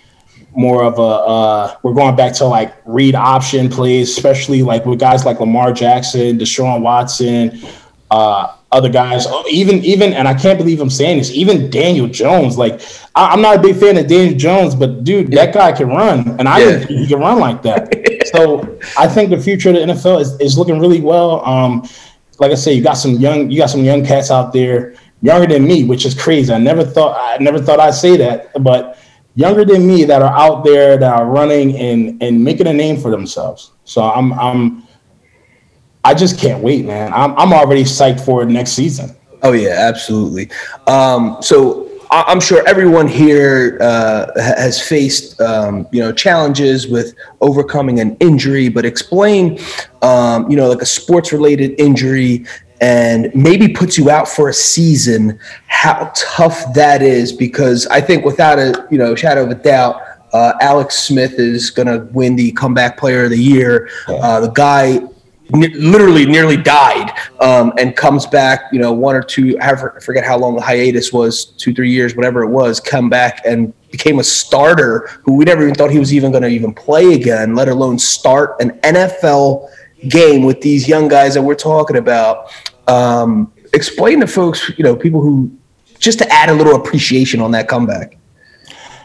[0.55, 4.99] more of a uh, we're going back to like read option plays, especially like with
[4.99, 7.61] guys like Lamar Jackson, Deshaun Watson,
[8.09, 12.57] uh, other guys, even even, and I can't believe I'm saying this, even Daniel Jones.
[12.57, 12.81] Like
[13.15, 16.39] I, am not a big fan of Daniel Jones, but dude, that guy can run,
[16.39, 16.77] and I yeah.
[16.85, 18.27] he can run like that.
[18.33, 21.43] so I think the future of the NFL is, is looking really well.
[21.45, 21.87] Um,
[22.39, 25.47] like I say, you got some young, you got some young cats out there, younger
[25.47, 26.53] than me, which is crazy.
[26.53, 28.97] I never thought, I never thought I'd say that, but
[29.35, 32.97] younger than me that are out there that are running and and making a name
[32.97, 33.71] for themselves.
[33.83, 34.83] So I'm I'm
[36.09, 37.13] I just can't wait, man.
[37.13, 39.15] I'm I'm already psyched for next season.
[39.43, 40.49] Oh yeah, absolutely.
[40.87, 47.99] Um, so I'm sure everyone here uh, has faced, um, you know, challenges with overcoming
[47.99, 48.69] an injury.
[48.69, 49.59] But explain,
[50.01, 52.47] um, you know, like a sports-related injury,
[52.81, 55.39] and maybe puts you out for a season.
[55.67, 60.01] How tough that is, because I think without a, you know, shadow of a doubt,
[60.33, 63.91] uh, Alex Smith is going to win the comeback player of the year.
[64.07, 65.01] Uh, the guy
[65.51, 70.37] literally nearly died um, and comes back you know one or two I forget how
[70.37, 74.23] long the hiatus was two three years whatever it was come back and became a
[74.23, 77.67] starter who we never even thought he was even going to even play again let
[77.67, 79.67] alone start an nfl
[80.07, 82.51] game with these young guys that we're talking about.
[82.87, 85.51] Um, explain to folks you know people who
[85.99, 88.17] just to add a little appreciation on that comeback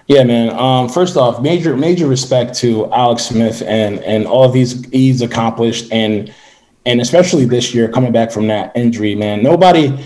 [0.06, 0.50] yeah, man.
[0.50, 5.90] Um, first off, major major respect to Alex Smith and and all these he's accomplished
[5.92, 6.32] and
[6.86, 9.42] and especially this year coming back from that injury, man.
[9.42, 9.98] Nobody,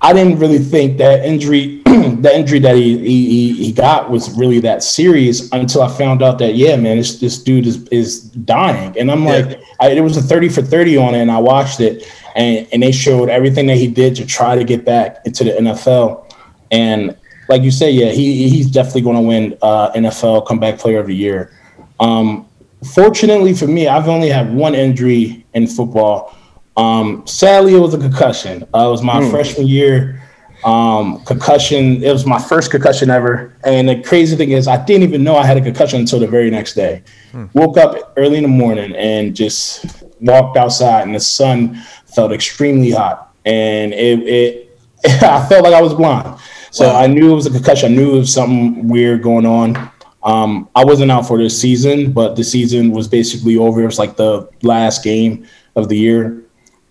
[0.00, 4.60] I didn't really think that injury, the injury that he, he he got was really
[4.60, 8.94] that serious until I found out that yeah, man, this this dude is is dying,
[8.98, 11.80] and I'm like, I, it was a thirty for thirty on it, and I watched
[11.80, 15.44] it, and and they showed everything that he did to try to get back into
[15.44, 16.30] the NFL,
[16.70, 17.16] and
[17.52, 21.06] like you say, yeah, he he's definitely going to win uh, NFL Comeback Player of
[21.06, 21.52] the Year.
[22.00, 22.48] Um,
[22.94, 26.34] fortunately for me, I've only had one injury in football.
[26.78, 28.62] Um, sadly, it was a concussion.
[28.74, 29.30] Uh, it was my mm.
[29.30, 30.22] freshman year.
[30.64, 32.02] Um, concussion.
[32.02, 33.54] It was my first concussion ever.
[33.64, 36.26] And the crazy thing is, I didn't even know I had a concussion until the
[36.26, 37.02] very next day.
[37.32, 37.52] Mm.
[37.52, 41.74] Woke up early in the morning and just walked outside, and the sun
[42.14, 46.38] felt extremely hot, and it, it I felt like I was blind.
[46.72, 47.00] So wow.
[47.00, 47.92] I knew it was a concussion.
[47.92, 49.90] I knew it was something weird going on.
[50.22, 53.82] Um, I wasn't out for this season, but the season was basically over.
[53.82, 56.44] It was like the last game of the year.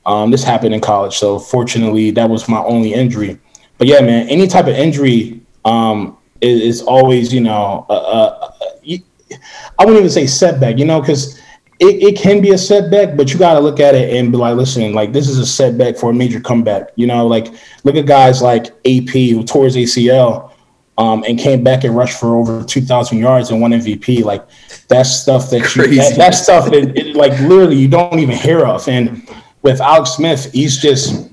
[0.06, 3.40] Um, this happened in college, so fortunately, that was my only injury.
[3.80, 9.98] But yeah, man, any type of injury um, is, is, always, you know, I wouldn't
[9.98, 11.40] even say setback, you know, because
[11.82, 14.38] it, it can be a setback, but you got to look at it and be
[14.38, 16.92] like, listen, like this is a setback for a major comeback.
[16.96, 17.48] You know, like
[17.84, 20.52] look at guys like AP who tore his ACL
[21.00, 24.24] um, and came back and rushed for over 2,000 yards and won MVP.
[24.24, 24.48] Like
[24.90, 28.64] that's stuff that you, that, that's stuff that it, like literally you don't even hear
[28.64, 28.88] of.
[28.88, 29.28] And
[29.64, 31.32] with Alex Smith, he's just,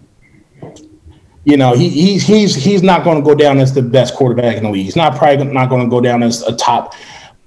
[1.45, 4.57] you know, he, he's he's he's not going to go down as the best quarterback
[4.57, 4.87] in the league.
[4.87, 6.95] He's not probably not going to go down as a top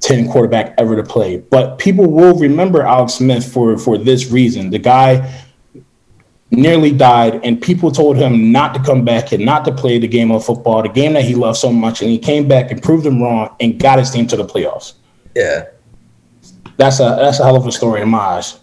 [0.02, 1.38] 10 quarterback ever to play.
[1.38, 4.70] But people will remember Alex Smith for, for this reason.
[4.70, 5.44] The guy
[6.50, 10.08] nearly died, and people told him not to come back and not to play the
[10.08, 12.02] game of football, the game that he loved so much.
[12.02, 14.94] And he came back and proved them wrong and got his team to the playoffs.
[15.36, 15.68] Yeah.
[16.78, 18.60] That's a that's a hell of a story in my eyes.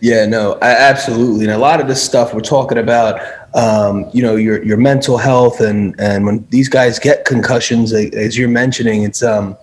[0.00, 1.44] Yeah, no, I, absolutely.
[1.44, 3.20] And a lot of this stuff we're talking about,
[3.54, 8.38] um, you know, your your mental health and and when these guys get concussions, as
[8.38, 9.56] you're mentioning, it's um,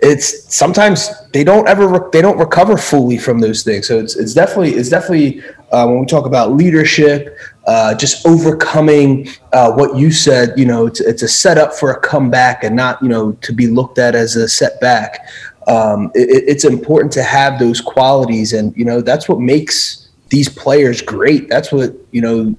[0.00, 3.86] it's sometimes they don't ever re- they don't recover fully from those things.
[3.86, 9.28] So it's it's definitely it's definitely uh, when we talk about leadership, uh, just overcoming
[9.52, 10.56] uh, what you said.
[10.56, 13.66] You know, it's, it's a setup for a comeback and not you know to be
[13.66, 15.26] looked at as a setback.
[15.66, 20.48] Um, it, it's important to have those qualities, and you know that's what makes these
[20.48, 21.48] players great.
[21.48, 22.54] That's what you know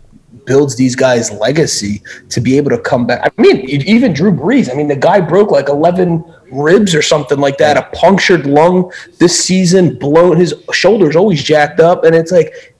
[0.45, 3.21] builds these guys' legacy to be able to come back.
[3.37, 4.69] I mean, even Drew Brees.
[4.69, 8.91] I mean, the guy broke like eleven ribs or something like that, a punctured lung
[9.19, 12.75] this season, blown his shoulders always jacked up, and it's like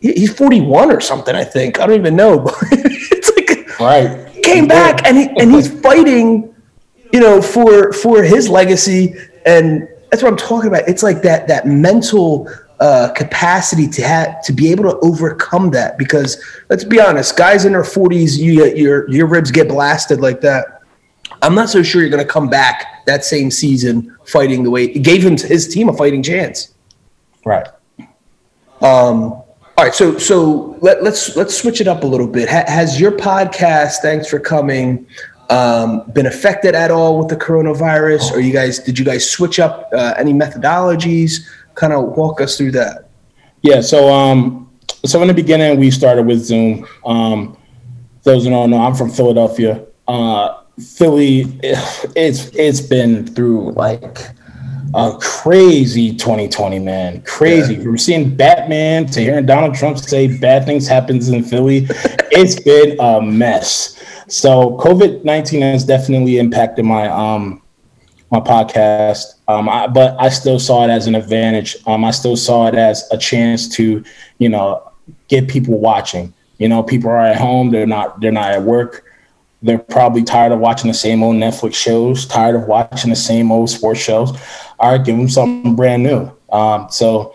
[0.00, 1.34] he's 41 or something.
[1.34, 5.52] I think I don't even know, but it's like right came back and he and
[5.52, 6.54] he's fighting,
[7.12, 9.14] you know, for for his legacy,
[9.46, 10.88] and that's what I'm talking about.
[10.88, 12.48] It's like that that mental
[12.80, 15.98] uh, capacity to have to be able to overcome that?
[15.98, 20.40] Because let's be honest, guys in their forties, you your your ribs get blasted like
[20.42, 20.82] that.
[21.42, 24.84] I'm not so sure you're going to come back that same season fighting the way
[24.84, 26.74] it gave him his team a fighting chance.
[27.44, 27.66] Right.
[28.80, 29.32] Um,
[29.78, 32.48] all right, so so let, let's let's switch it up a little bit.
[32.48, 33.96] Ha, has your podcast?
[34.02, 35.06] Thanks for coming.
[35.50, 39.58] Um, been affected at all with the coronavirus, or you guys did you guys switch
[39.58, 41.46] up uh, any methodologies?
[41.74, 43.08] Kind of walk us through that.
[43.62, 43.80] Yeah.
[43.80, 44.68] So um,
[45.04, 46.86] so in the beginning we started with Zoom.
[47.06, 47.56] Um,
[48.24, 49.86] those who don't know, I'm from Philadelphia.
[50.06, 54.18] Uh, Philly, it's it's been through like
[54.94, 57.22] a crazy 2020, man.
[57.22, 57.74] Crazy.
[57.74, 57.82] Yeah.
[57.82, 61.86] From seeing Batman to hearing Donald Trump say bad things happens in Philly,
[62.30, 64.02] it's been a mess.
[64.28, 67.62] So COVID 19 has definitely impacted my um
[68.30, 69.34] my podcast.
[69.48, 71.76] Um, I, but I still saw it as an advantage.
[71.86, 74.04] Um, I still saw it as a chance to,
[74.38, 74.92] you know,
[75.28, 76.34] get people watching.
[76.58, 77.70] You know, people are at home.
[77.70, 78.20] They're not.
[78.20, 79.04] They're not at work.
[79.60, 82.26] They're probably tired of watching the same old Netflix shows.
[82.26, 84.38] Tired of watching the same old sports shows
[84.78, 86.30] all right, give them something brand new.
[86.50, 87.34] Um, so,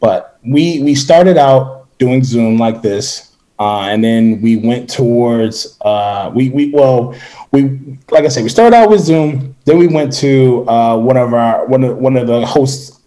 [0.00, 5.78] but we we started out doing Zoom like this, uh, and then we went towards
[5.80, 7.14] uh, we we well
[7.52, 11.16] we like I said we started out with Zoom, then we went to uh, one
[11.16, 13.00] of our one of one of the hosts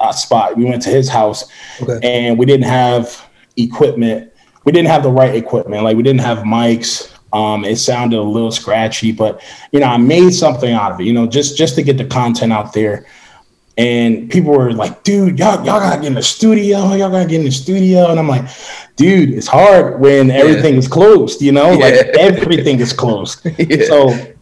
[0.00, 0.56] uh, spot.
[0.56, 1.50] We went to his house,
[1.82, 1.98] okay.
[2.02, 4.32] and we didn't have equipment.
[4.64, 5.82] We didn't have the right equipment.
[5.82, 7.10] Like we didn't have mics.
[7.34, 9.42] Um, it sounded a little scratchy, but
[9.72, 11.04] you know, I made something out of it.
[11.04, 13.06] You know, just just to get the content out there
[13.76, 17.40] and people were like, dude, y'all, y'all gotta get in the studio, y'all gotta get
[17.40, 18.10] in the studio.
[18.10, 18.48] And I'm like,
[18.96, 20.78] dude, it's hard when everything yeah.
[20.78, 21.78] is closed, you know, yeah.
[21.78, 23.44] like everything is closed.
[23.58, 23.84] yeah.
[23.86, 24.34] So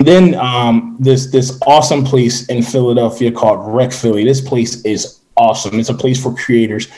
[0.00, 4.24] then um, this this awesome place in Philadelphia called Rec Philly.
[4.24, 5.80] This place is awesome.
[5.80, 6.88] It's a place for creators.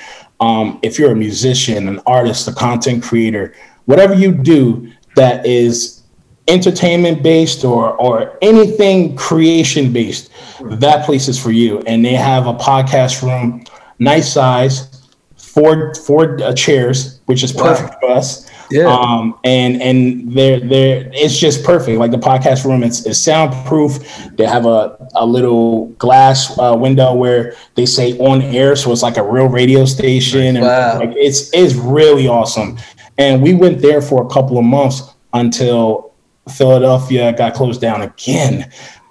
[0.40, 6.02] Um, if you're a musician, an artist, a content creator, whatever you do that is
[6.48, 10.30] entertainment based or or anything creation based
[10.62, 13.64] that place is for you and they have a podcast room
[13.98, 17.98] nice size four four uh, chairs which is perfect wow.
[18.00, 18.86] for us yeah.
[18.86, 21.98] Um, and and they're they're it's just perfect.
[21.98, 23.98] Like the podcast room, it's, it's soundproof.
[24.36, 29.02] They have a, a little glass uh, window where they say on air, so it's
[29.02, 30.60] like a real radio station.
[30.60, 30.98] Wow.
[30.98, 32.78] And like it's it's really awesome.
[33.18, 36.12] And we went there for a couple of months until
[36.52, 38.70] Philadelphia got closed down again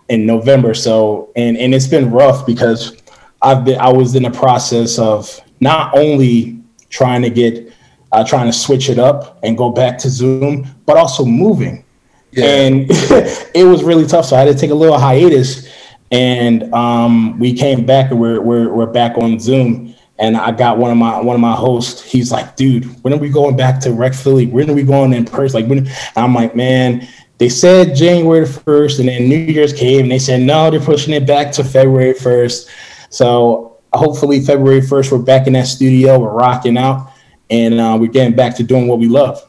[0.10, 0.74] in November.
[0.74, 3.02] So and and it's been rough because
[3.42, 7.74] I've been I was in the process of not only trying to get
[8.14, 11.84] uh, trying to switch it up and go back to Zoom, but also moving.
[12.32, 12.46] Yeah.
[12.46, 14.26] And it was really tough.
[14.26, 15.68] So I had to take a little hiatus.
[16.12, 19.96] And um, we came back and we're, we're, we're back on Zoom.
[20.20, 22.04] And I got one of my one of my hosts.
[22.04, 24.46] He's like, dude, when are we going back to Rec Philly?
[24.46, 25.62] When are we going in person?
[25.62, 25.90] Like, when?
[26.16, 27.08] I'm like, man,
[27.40, 30.80] they said January the 1st, and then New Year's came, and they said no, they're
[30.80, 32.70] pushing it back to February 1st.
[33.10, 37.12] So hopefully February 1st, we're back in that studio, we're rocking out,
[37.50, 39.42] and uh, we're getting back to doing what we love.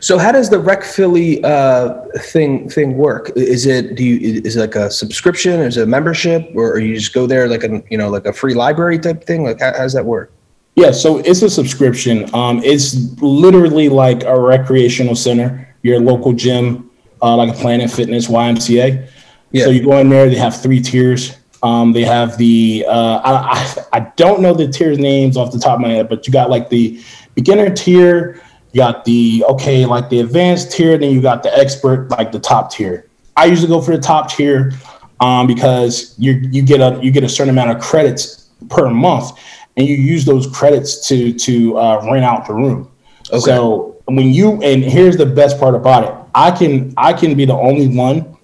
[0.00, 3.30] So how does the Rec Philly uh, thing thing work?
[3.36, 5.60] Is it do you is it like a subscription?
[5.60, 8.32] Is it a membership, or you just go there like a you know like a
[8.32, 9.44] free library type thing?
[9.44, 10.32] Like how, how does that work?
[10.76, 12.34] Yeah, so it's a subscription.
[12.34, 16.90] Um, it's literally like a recreational center, your local gym
[17.22, 19.08] uh, like a Planet Fitness YMCA.
[19.52, 19.64] Yeah.
[19.64, 21.36] So you go in there, they have three tiers.
[21.62, 25.58] Um, they have the uh, I, I, I don't know the tiers names off the
[25.58, 27.02] top of my head, but you got like the
[27.34, 32.10] beginner tier, you got the okay, like the advanced tier, then you got the expert,
[32.10, 33.08] like the top tier.
[33.36, 34.72] I usually go for the top tier
[35.20, 39.38] um, because you you get a you get a certain amount of credits per month,
[39.76, 42.90] and you use those credits to to uh, rent out the room.
[43.30, 43.40] Okay.
[43.40, 47.44] So when you and here's the best part about it, I can I can be
[47.44, 48.36] the only one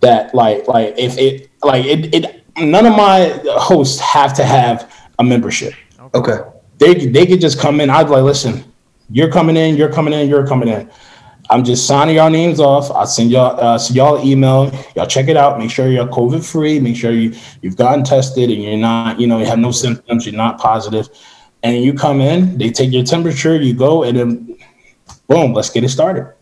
[0.00, 4.92] that like like if it like it, it none of my hosts have to have
[5.18, 5.74] a membership.
[6.14, 6.38] Okay.
[6.78, 7.90] They they could just come in.
[7.90, 8.64] I'd like listen.
[9.12, 9.76] You're coming in.
[9.76, 10.28] You're coming in.
[10.28, 10.90] You're coming in.
[11.50, 12.90] I'm just signing y'all names off.
[12.90, 14.72] I'll send y'all uh, send y'all email.
[14.96, 15.58] Y'all check it out.
[15.58, 16.80] Make sure you're COVID free.
[16.80, 20.24] Make sure you you've gotten tested and you're not you know you have no symptoms.
[20.24, 21.08] You're not positive.
[21.62, 22.58] And you come in.
[22.58, 23.54] They take your temperature.
[23.60, 24.58] You go and then
[25.28, 25.52] boom.
[25.52, 26.32] Let's get it started.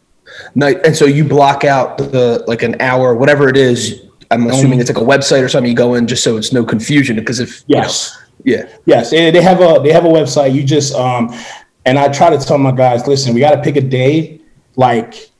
[0.54, 4.02] Night, and so you block out the like an hour, whatever it is.
[4.30, 5.68] I'm assuming um, it's like a website or something.
[5.68, 9.10] You go in just so it's no confusion because if yes, you know, yeah, yes,
[9.10, 10.54] they have a they have a website.
[10.54, 11.34] You just um,
[11.84, 14.40] and I try to tell my guys, listen, we got to pick a day
[14.76, 15.30] like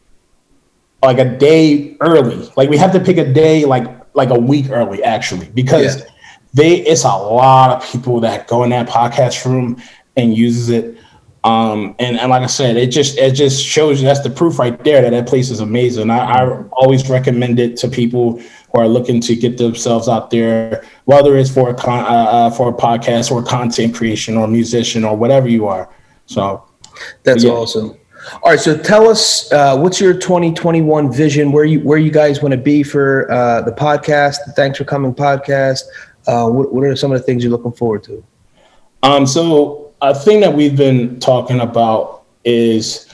[1.03, 2.51] like a day early.
[2.57, 6.01] Like we have to pick a day like like a week early actually because.
[6.01, 6.07] Yeah
[6.53, 9.81] they it's a lot of people that go in that podcast room
[10.17, 10.99] and uses it.
[11.43, 14.59] Um, and, and like I said, it just it just shows you that's the proof
[14.59, 16.11] right there that that place is amazing.
[16.11, 20.85] I, I always recommend it to people who are looking to get themselves out there,
[21.07, 25.03] whether it's for a con, uh, uh, for a podcast or content creation or musician
[25.03, 25.89] or whatever you are.
[26.31, 26.65] So
[27.25, 27.51] that's yeah.
[27.51, 27.97] awesome.
[28.43, 31.51] All right, so tell us uh, what's your 2021 vision?
[31.51, 34.37] Where you where you guys want to be for uh, the podcast?
[34.47, 35.83] The Thanks for Coming podcast.
[36.29, 38.25] Uh, what, what are some of the things you're looking forward to?
[39.03, 43.09] Um, so a thing that we've been talking about is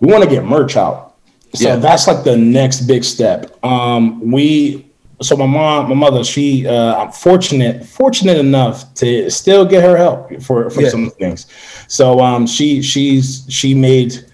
[0.00, 1.14] we want to get merch out.
[1.54, 1.76] So yeah.
[1.76, 3.64] that's like the next big step.
[3.64, 4.92] Um, we
[5.22, 9.96] so my mom, my mother, she uh, I'm fortunate, fortunate enough to still get her
[9.96, 10.88] help for for yeah.
[10.88, 11.46] some things.
[11.88, 14.24] So um, she she's she made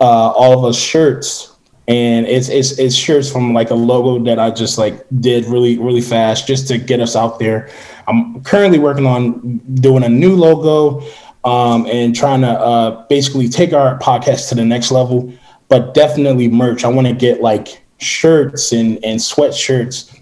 [0.00, 1.56] uh, all of us shirts,
[1.88, 5.78] and it's it's it's shirts from like a logo that I just like did really
[5.78, 7.70] really fast just to get us out there.
[8.06, 11.02] I'm currently working on doing a new logo
[11.44, 15.32] um, and trying to uh, basically take our podcast to the next level.
[15.68, 16.84] But definitely merch.
[16.84, 20.19] I want to get like shirts and and sweatshirts,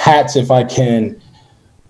[0.00, 1.20] hats if I can.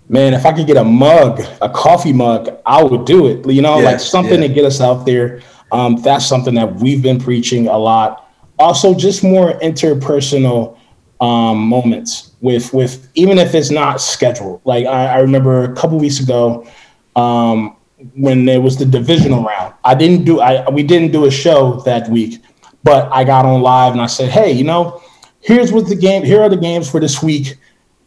[0.09, 3.49] Man, if I could get a mug, a coffee mug, I would do it.
[3.49, 4.49] You know, yeah, like something yeah.
[4.49, 5.41] to get us out there.
[5.71, 8.29] Um, that's something that we've been preaching a lot.
[8.59, 10.77] Also, just more interpersonal
[11.21, 14.61] um, moments with with even if it's not scheduled.
[14.65, 16.67] Like I, I remember a couple weeks ago
[17.15, 17.77] um,
[18.17, 19.75] when there was the divisional round.
[19.85, 22.43] I didn't do I we didn't do a show that week,
[22.83, 25.01] but I got on live and I said, hey, you know,
[25.41, 26.25] here's what the game.
[26.25, 27.57] Here are the games for this week.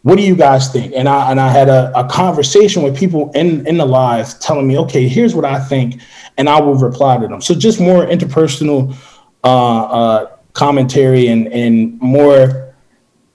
[0.03, 0.93] What do you guys think?
[0.95, 4.67] And I and I had a, a conversation with people in in the live telling
[4.67, 6.01] me, okay, here's what I think,
[6.37, 7.41] and I will reply to them.
[7.41, 8.95] So just more interpersonal
[9.45, 12.75] uh, uh, commentary and and more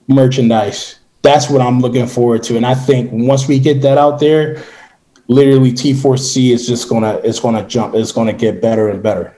[0.07, 0.99] merchandise.
[1.23, 2.55] That's what I'm looking forward to.
[2.55, 4.63] And I think once we get that out there,
[5.27, 7.95] literally T4C is just gonna it's gonna jump.
[7.95, 9.35] It's gonna get better and better.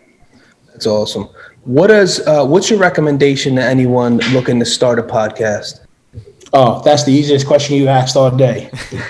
[0.67, 1.29] That's awesome.
[1.63, 5.80] What is uh, what's your recommendation to anyone looking to start a podcast?
[6.53, 8.69] Oh, that's the easiest question you asked all day.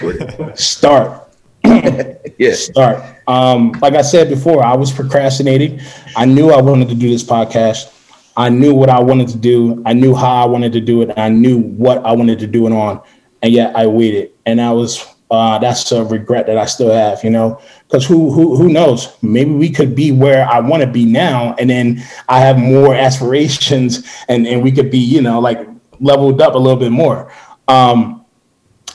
[0.55, 1.29] start.
[1.63, 2.53] yeah.
[2.53, 3.03] Start.
[3.27, 5.79] Um, like I said before, I was procrastinating.
[6.15, 7.97] I knew I wanted to do this podcast.
[8.37, 9.81] I knew what I wanted to do.
[9.85, 11.17] I knew how I wanted to do it.
[11.17, 13.01] I knew what I wanted to do it on.
[13.41, 14.31] And yet I waited.
[14.45, 18.31] And I was uh, that's a regret that I still have, you know, because who
[18.31, 19.15] who who knows?
[19.21, 22.93] Maybe we could be where I want to be now, and then I have more
[22.93, 25.65] aspirations, and and we could be, you know, like
[26.01, 27.31] leveled up a little bit more.
[27.67, 28.25] Um,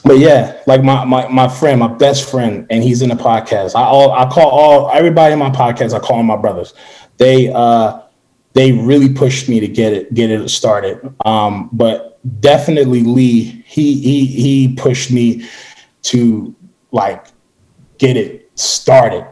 [0.05, 3.75] but yeah, like my my my friend, my best friend, and he's in the podcast.
[3.75, 5.95] I all I call all everybody in my podcast.
[5.95, 6.75] I call them my brothers.
[7.17, 8.03] They uh
[8.53, 11.13] they really pushed me to get it get it started.
[11.25, 15.49] Um, but definitely Lee, he he he pushed me
[16.03, 16.55] to
[16.93, 17.27] like
[17.99, 19.27] get it started.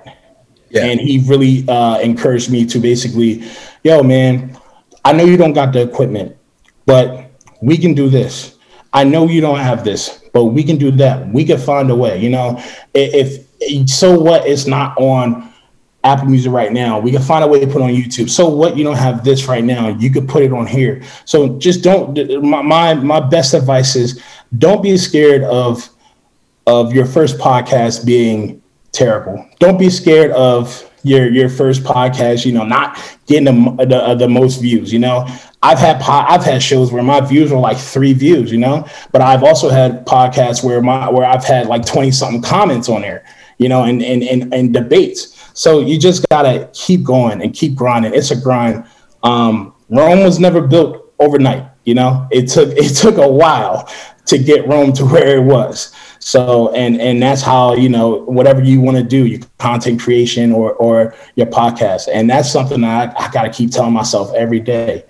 [0.71, 0.87] Yeah.
[0.87, 3.45] And he really uh, encouraged me to basically,
[3.85, 4.59] yo, man,
[5.05, 6.37] I know you don't got the equipment,
[6.85, 7.24] but
[7.61, 8.57] we can do this.
[8.93, 11.29] I know you don't have this, but we can do that.
[11.33, 12.21] We can find a way.
[12.21, 12.63] You know,
[12.95, 15.53] if, if so, what it's not on
[16.05, 16.99] Apple Music right now.
[17.01, 18.29] We can find a way to put on YouTube.
[18.29, 21.03] So what you don't have this right now, you could put it on here.
[21.25, 22.15] So just don't.
[22.43, 24.23] My my, my best advice is
[24.59, 25.89] don't be scared of
[26.67, 29.49] of your first podcast being terrible.
[29.59, 34.29] Don't be scared of your your first podcast, you know, not getting the the, the
[34.29, 34.93] most views.
[34.93, 35.27] You know,
[35.65, 38.87] I've had po- I've had shows where my views were like three views, you know,
[39.13, 43.01] but I've also had podcasts where my where I've had like twenty something comments on
[43.01, 43.25] there,
[43.57, 45.51] you know, and and and, and debates.
[45.55, 48.13] So you just gotta keep going and keep grinding.
[48.13, 48.85] It's a grind.
[49.23, 51.67] Um, Rome was never built overnight.
[51.85, 53.91] You know, it took it took a while
[54.27, 55.95] to get Rome to where it was.
[56.19, 60.53] So and and that's how you know whatever you want to do, your content creation
[60.53, 64.31] or or your podcast, and that's something that I, I got to keep telling myself
[64.35, 65.07] every day.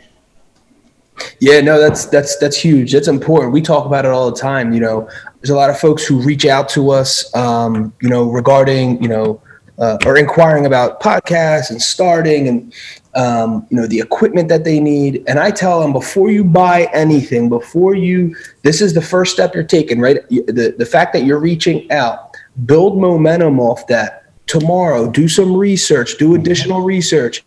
[1.40, 2.92] Yeah, no, that's that's that's huge.
[2.92, 3.52] That's important.
[3.52, 4.72] We talk about it all the time.
[4.72, 5.08] You know,
[5.40, 9.08] there's a lot of folks who reach out to us, um, you know, regarding you
[9.08, 9.40] know
[9.78, 12.72] uh, or inquiring about podcasts and starting and
[13.14, 16.88] um, you know the equipment that they need and i tell them before you buy
[16.92, 21.24] anything before you this is the first step you're taking right the, the fact that
[21.24, 22.36] you're reaching out
[22.66, 25.10] build momentum off that tomorrow.
[25.10, 27.44] Do some research do additional research.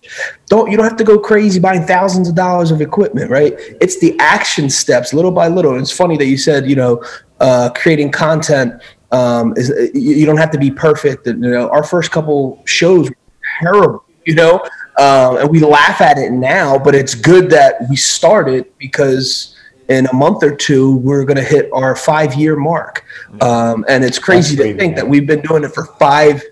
[0.48, 3.54] Don't you don't have to go crazy buying thousands of dollars of equipment right?
[3.82, 5.74] It's the action steps little by little.
[5.74, 7.04] And it's funny that you said you know
[7.40, 8.82] uh, creating content
[9.12, 11.28] um, is you don't have to be perfect.
[11.28, 13.18] You know, our first couple shows were
[13.62, 14.04] terrible.
[14.26, 14.62] You know,
[14.98, 19.56] uh, and we laugh at it now, but it's good that we started because
[19.88, 23.06] in a month or two, we're going to hit our five year mark.
[23.40, 26.44] Um, and it's crazy to think that we've been doing it for five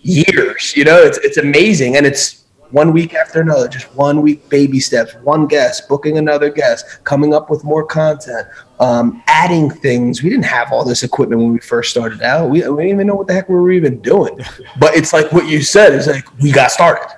[0.00, 0.76] years.
[0.76, 1.96] You know, it's, it's amazing.
[1.96, 6.50] And it's one week after another, just one week baby steps, one guest, booking another
[6.50, 8.46] guest, coming up with more content,
[8.80, 10.22] um, adding things.
[10.22, 12.50] We didn't have all this equipment when we first started out.
[12.50, 14.38] We, we didn't even know what the heck we were even doing.
[14.78, 17.16] But it's like what you said, it's like we got started.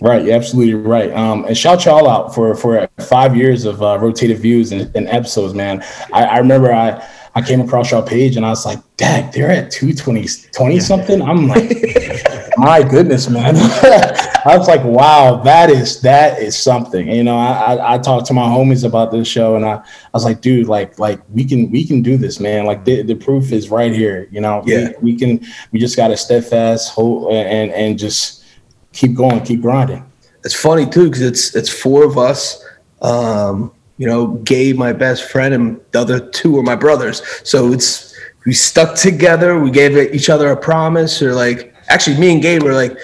[0.00, 1.12] Right, you're absolutely right.
[1.12, 5.06] Um, and shout y'all out for for five years of uh, rotated views and, and
[5.08, 5.84] episodes, man.
[6.12, 6.98] I, I remember I
[7.36, 11.20] I came across your page and I was like, Dad, they're at 220 20 something.
[11.20, 11.68] I'm like,
[12.56, 13.56] my goodness, man.
[14.46, 17.08] I was like, wow, that is that is something.
[17.08, 19.82] You know, I, I, I talked to my homies about this show and I, I
[20.12, 22.66] was like, dude, like like we can we can do this, man.
[22.66, 24.28] Like the, the proof is right here.
[24.30, 24.92] You know, yeah.
[25.00, 28.44] we, we can we just gotta steadfast hold and and just
[28.92, 30.08] keep going, keep grinding.
[30.44, 32.64] It's funny too, because it's it's four of us.
[33.02, 37.22] Um, you know, Gabe, my best friend, and the other two were my brothers.
[37.48, 38.14] So it's
[38.46, 39.58] we stuck together.
[39.58, 42.96] We gave each other a promise, or like actually, me and Gabe were like,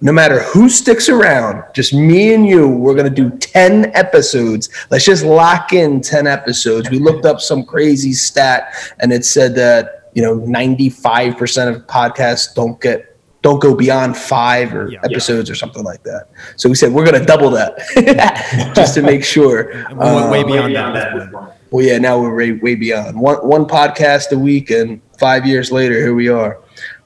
[0.00, 4.68] no matter who sticks around, just me and you, we're gonna do ten episodes.
[4.90, 6.90] Let's just lock in ten episodes.
[6.90, 11.74] We looked up some crazy stat, and it said that you know ninety five percent
[11.74, 13.15] of podcasts don't get
[13.46, 15.52] don't go beyond five or yeah, episodes yeah.
[15.52, 16.30] or something like that.
[16.56, 17.78] So we said we're going to double that
[18.74, 19.86] just to make sure.
[19.88, 21.54] we went way beyond um, that.
[21.70, 25.70] Well, yeah, now we're way, way beyond one one podcast a week, and five years
[25.70, 26.60] later, here we are.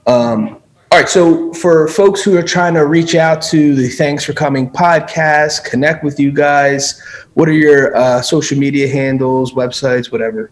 [0.06, 4.24] Um, all right, so for folks who are trying to reach out to the Thanks
[4.24, 7.02] for Coming podcast, connect with you guys.
[7.34, 10.50] What are your uh, social media handles, websites, whatever?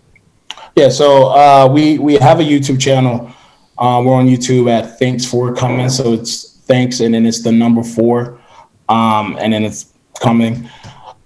[0.76, 3.32] Yeah, so uh, we we have a YouTube channel.
[3.78, 5.88] Uh, we're on YouTube at Thanks for Coming.
[5.88, 8.40] So it's thanks and then it's the number four.
[8.88, 10.68] Um, and then it's coming.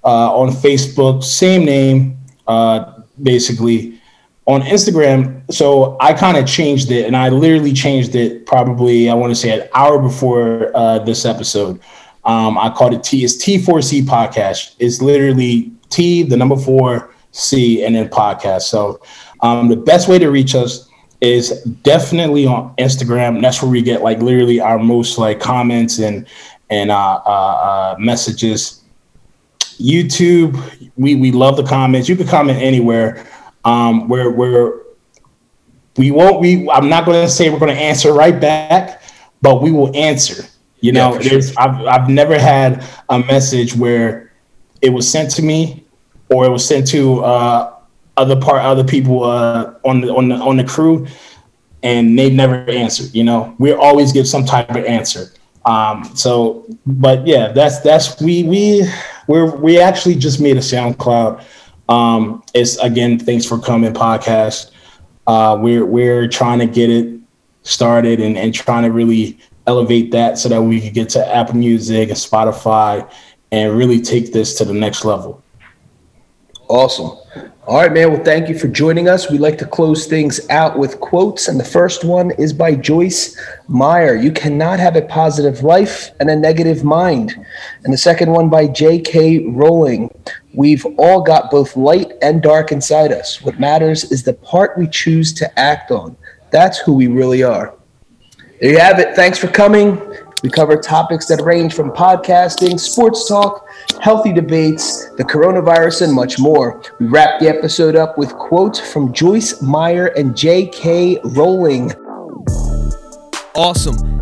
[0.05, 3.99] Uh, on Facebook, same name, uh, basically.
[4.47, 9.15] On Instagram, so I kind of changed it and I literally changed it probably, I
[9.15, 11.81] want to say an hour before uh, this episode.
[12.25, 14.75] Um, I called it T, it's T4C podcast.
[14.81, 18.63] It's literally T, the number four, C, and then podcast.
[18.63, 19.01] So
[19.41, 20.89] um, the best way to reach us
[21.23, 23.41] is definitely on Instagram.
[23.41, 26.27] That's where we get like literally our most like comments and
[26.69, 28.83] and uh, uh, uh, messages.
[29.79, 30.61] YouTube,
[30.97, 32.09] we we love the comments.
[32.09, 33.25] You can comment anywhere.
[33.65, 34.81] Um, where where
[35.97, 39.03] we won't we I'm not going to say we're going to answer right back,
[39.41, 40.45] but we will answer.
[40.81, 41.63] You know, yeah, there's sure.
[41.63, 44.33] I've I've never had a message where
[44.81, 45.85] it was sent to me
[46.31, 47.77] or it was sent to uh,
[48.17, 51.07] other part other people uh, on the on the on the crew,
[51.83, 53.15] and they never answered.
[53.15, 55.33] You know, we always give some type of answer.
[55.65, 58.85] Um, so, but yeah, that's that's we we
[59.29, 61.45] we we actually just made a SoundCloud.
[61.89, 64.71] Um, it's again, thanks for coming podcast.
[65.27, 67.21] Uh, we're we're trying to get it
[67.63, 71.55] started and, and trying to really elevate that so that we can get to Apple
[71.55, 73.09] Music and Spotify
[73.53, 75.42] and really take this to the next level.
[76.73, 77.19] Awesome.
[77.67, 78.11] All right, man.
[78.11, 79.31] Well, thank you for joining us.
[79.31, 83.39] We like to close things out with quotes, and the first one is by Joyce
[83.69, 84.17] Meyer.
[84.17, 87.35] You cannot have a positive life and a negative mind.
[87.85, 89.49] And the second one by J.K.
[89.49, 90.11] Rowling.
[90.55, 93.43] We've all got both light and dark inside us.
[93.43, 96.17] What matters is the part we choose to act on.
[96.53, 97.75] That's who we really are.
[98.63, 99.15] There you have it.
[99.15, 100.01] Thanks for coming.
[100.43, 103.65] We cover topics that range from podcasting, sports talk,
[104.01, 106.83] healthy debates, the coronavirus, and much more.
[106.99, 111.21] We wrap the episode up with quotes from Joyce Meyer and J.K.
[111.25, 111.93] Rowling.
[113.55, 114.22] Awesome.